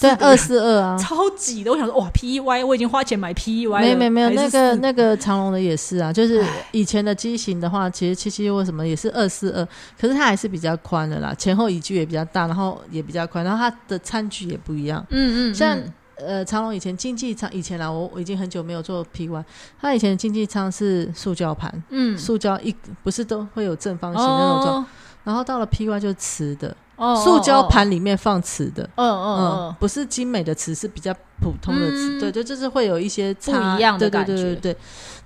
[0.00, 1.70] 对二四二啊，超挤的。
[1.70, 9.64] 我想说哇，P E Y 我已经花钱买 P E Y，没没没有那个那个长龙的也是啊，就是以前的机型的话，其实七七或什么也是二四二，
[10.00, 15.06] 可是它还是比较宽的啦，前后椅距也比较大，然后也比较宽，然后它的餐具也不一样。
[15.10, 15.78] 嗯嗯，像。
[16.20, 19.44] 呃，长隆以前经济舱以前啦，我我已经很久没有做 P Y，
[19.80, 24.84] 它以前经济舱是塑胶盘，嗯，塑胶一不是都会有正方形那种，
[25.24, 34.76] 然后到了 P Y 就是瓷的，哦，塑胶盘里面放瓷的，嗯嗯嗯，不是精美的瓷，是比较普通的瓷，对，就就是会有一些不一样的感觉，对对对对。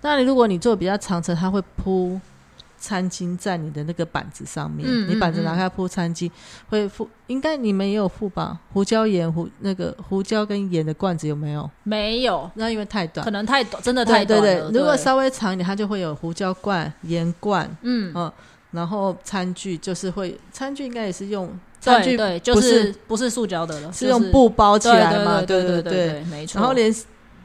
[0.03, 2.20] 那你如果你做比较长程，它会铺。
[2.83, 6.28] 餐巾在你的那个板子上面，你板子拿开铺餐巾，
[6.68, 8.59] 会附，应该你们也有附吧？
[8.72, 11.70] 胡椒盐胡那个胡椒跟盐的罐子有没有？
[11.85, 14.68] 没有，那因为太短，可能太短，真的太短了。
[14.72, 18.33] 如果稍微长一点，它就会有胡椒罐、盐罐，嗯嗯，
[18.72, 21.49] 然后餐具就是会，餐具应该也是用，
[21.80, 25.41] 餐具对，就是不是塑胶的了，是用布包起来嘛？
[25.43, 26.59] 对对对，没错。
[26.59, 26.93] 然后连。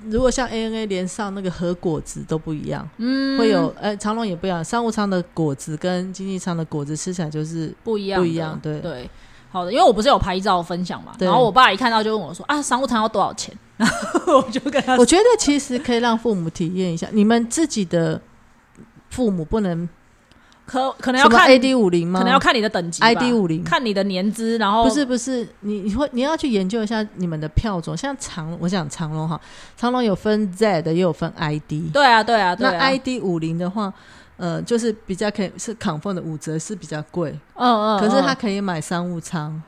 [0.10, 9.10] 如果像 ANA 连上那个核果子都不一样，嗯，会有，呃，长龙也不一样，商务舱的果子跟经济舱的果子吃起来就是不一样，不一样，对对。
[9.50, 18.20] 好的，因为我不是有拍照分享嘛，然后我爸一看到就问我说：“啊，商务舱要多少钱？” 然后我就跟他，我觉得其实可以让父母体验一下，你们自己的
[19.10, 19.88] 父母不能。
[20.68, 22.20] 可可能要看 A D 五零吗？
[22.20, 29.40] 可能要看你的等级，I D 五零，看你的年资，然后不是不是，你你会你要去研究一下你们的票种，像长，我想长龙哈，
[29.78, 33.94] 长龙有分 Z 的，也有分 I D，对啊对啊，那 I D 五零的话，
[34.36, 39.62] 呃，就是比较可以是 confirm 的五折是比较贵，嗯嗯，可是他可以买商务舱。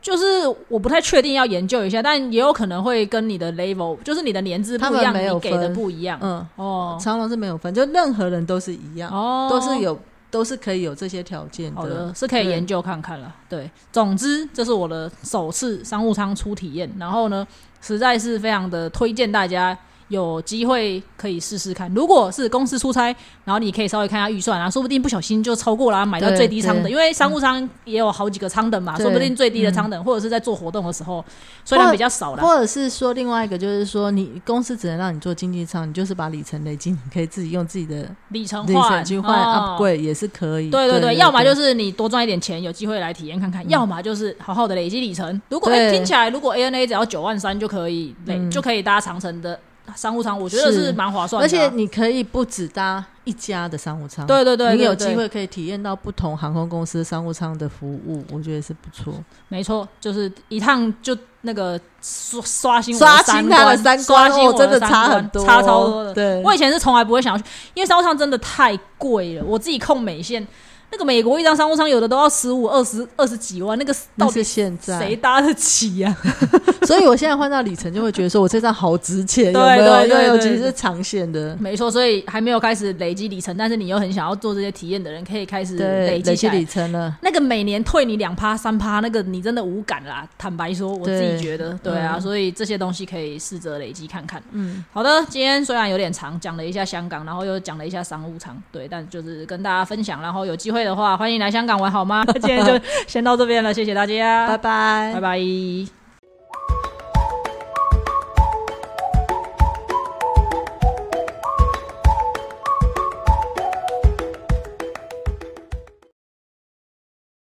[0.00, 0.24] 就是
[0.68, 6.16] 我不太确定，要研究一下，但也有可能会跟你的 level，就是你的年资不一样，你给的不一样。
[6.22, 9.98] 嗯，哦，长隆是没有分，就任何人都是一样，哦，都是有，
[10.30, 13.34] 都是可以有这些条件的，是可以研究看看了。
[13.48, 17.46] 对，总之这是我的首次商务舱初体验，然后呢，
[17.80, 19.78] 实在是非常的推荐大家。
[20.08, 31.24] 有机会可以试试看，如果是公司出差，然后你可以稍微看一下预算啊，说不定不小心就超过了，买到最低舱的，因为商务舱也有好几个舱等嘛，说不定最低的舱等，或者是在做活动的时候，
[31.64, 40.70] 虽然比较少了，或者是说另外一个就是说，你公司只能让你做经济舱，你就是把里程累积，你可以自己用自己的里程换去换 upgrade 也是可以。
[40.70, 45.40] 对对对，要么就是你多赚一点钱，有机会来体验看看；要么就是好好的累积里程。
[45.50, 49.58] 如果哎听起来，如果 ANA 只要九万三就可以累，就可以搭长城的。
[49.96, 59.14] 商务舱我觉得是蛮划算，而且你可以不止搭一家的商务舱，对对对，你有机会可以体验到不同航空公司商务舱的服务，我觉得是不错。
[59.48, 66.14] 没错，就是一趟就那个刷刷新刷新他的三观，刷新真的差很多，差超多的。
[66.14, 70.46] 对，我以前是从来不会想要去，因为商务舱真的太贵了，我自己控美线。
[70.90, 76.16] 那个美国一张商务舱有的都要十五、二十、二十几万，那个到底现在谁搭得起呀？
[76.86, 81.54] 所以我现在换到里程就会觉得说，我这张好值钱，对对对，尤其是长线的。
[81.60, 87.14] 没错，所以还没有开始累积里程，但是你又很想要做这些体验的人，可以开始累积里程了。
[87.20, 90.26] 那个每年退你两趴、三趴，那个你真的无感啦。
[90.38, 94.42] 坦白说，我自己觉得，对啊，所以这些东西可以试着累积看看。
[94.52, 102.24] 嗯，好的，今天虽然有点长，讲了一下香港，然后又讲了一下商务舱，对，但就是跟大家分享，然后有机会的话，欢迎来香港玩好吗？
[102.40, 102.72] 今天就
[103.06, 105.97] 先到这边了，谢谢大家，拜拜，拜拜。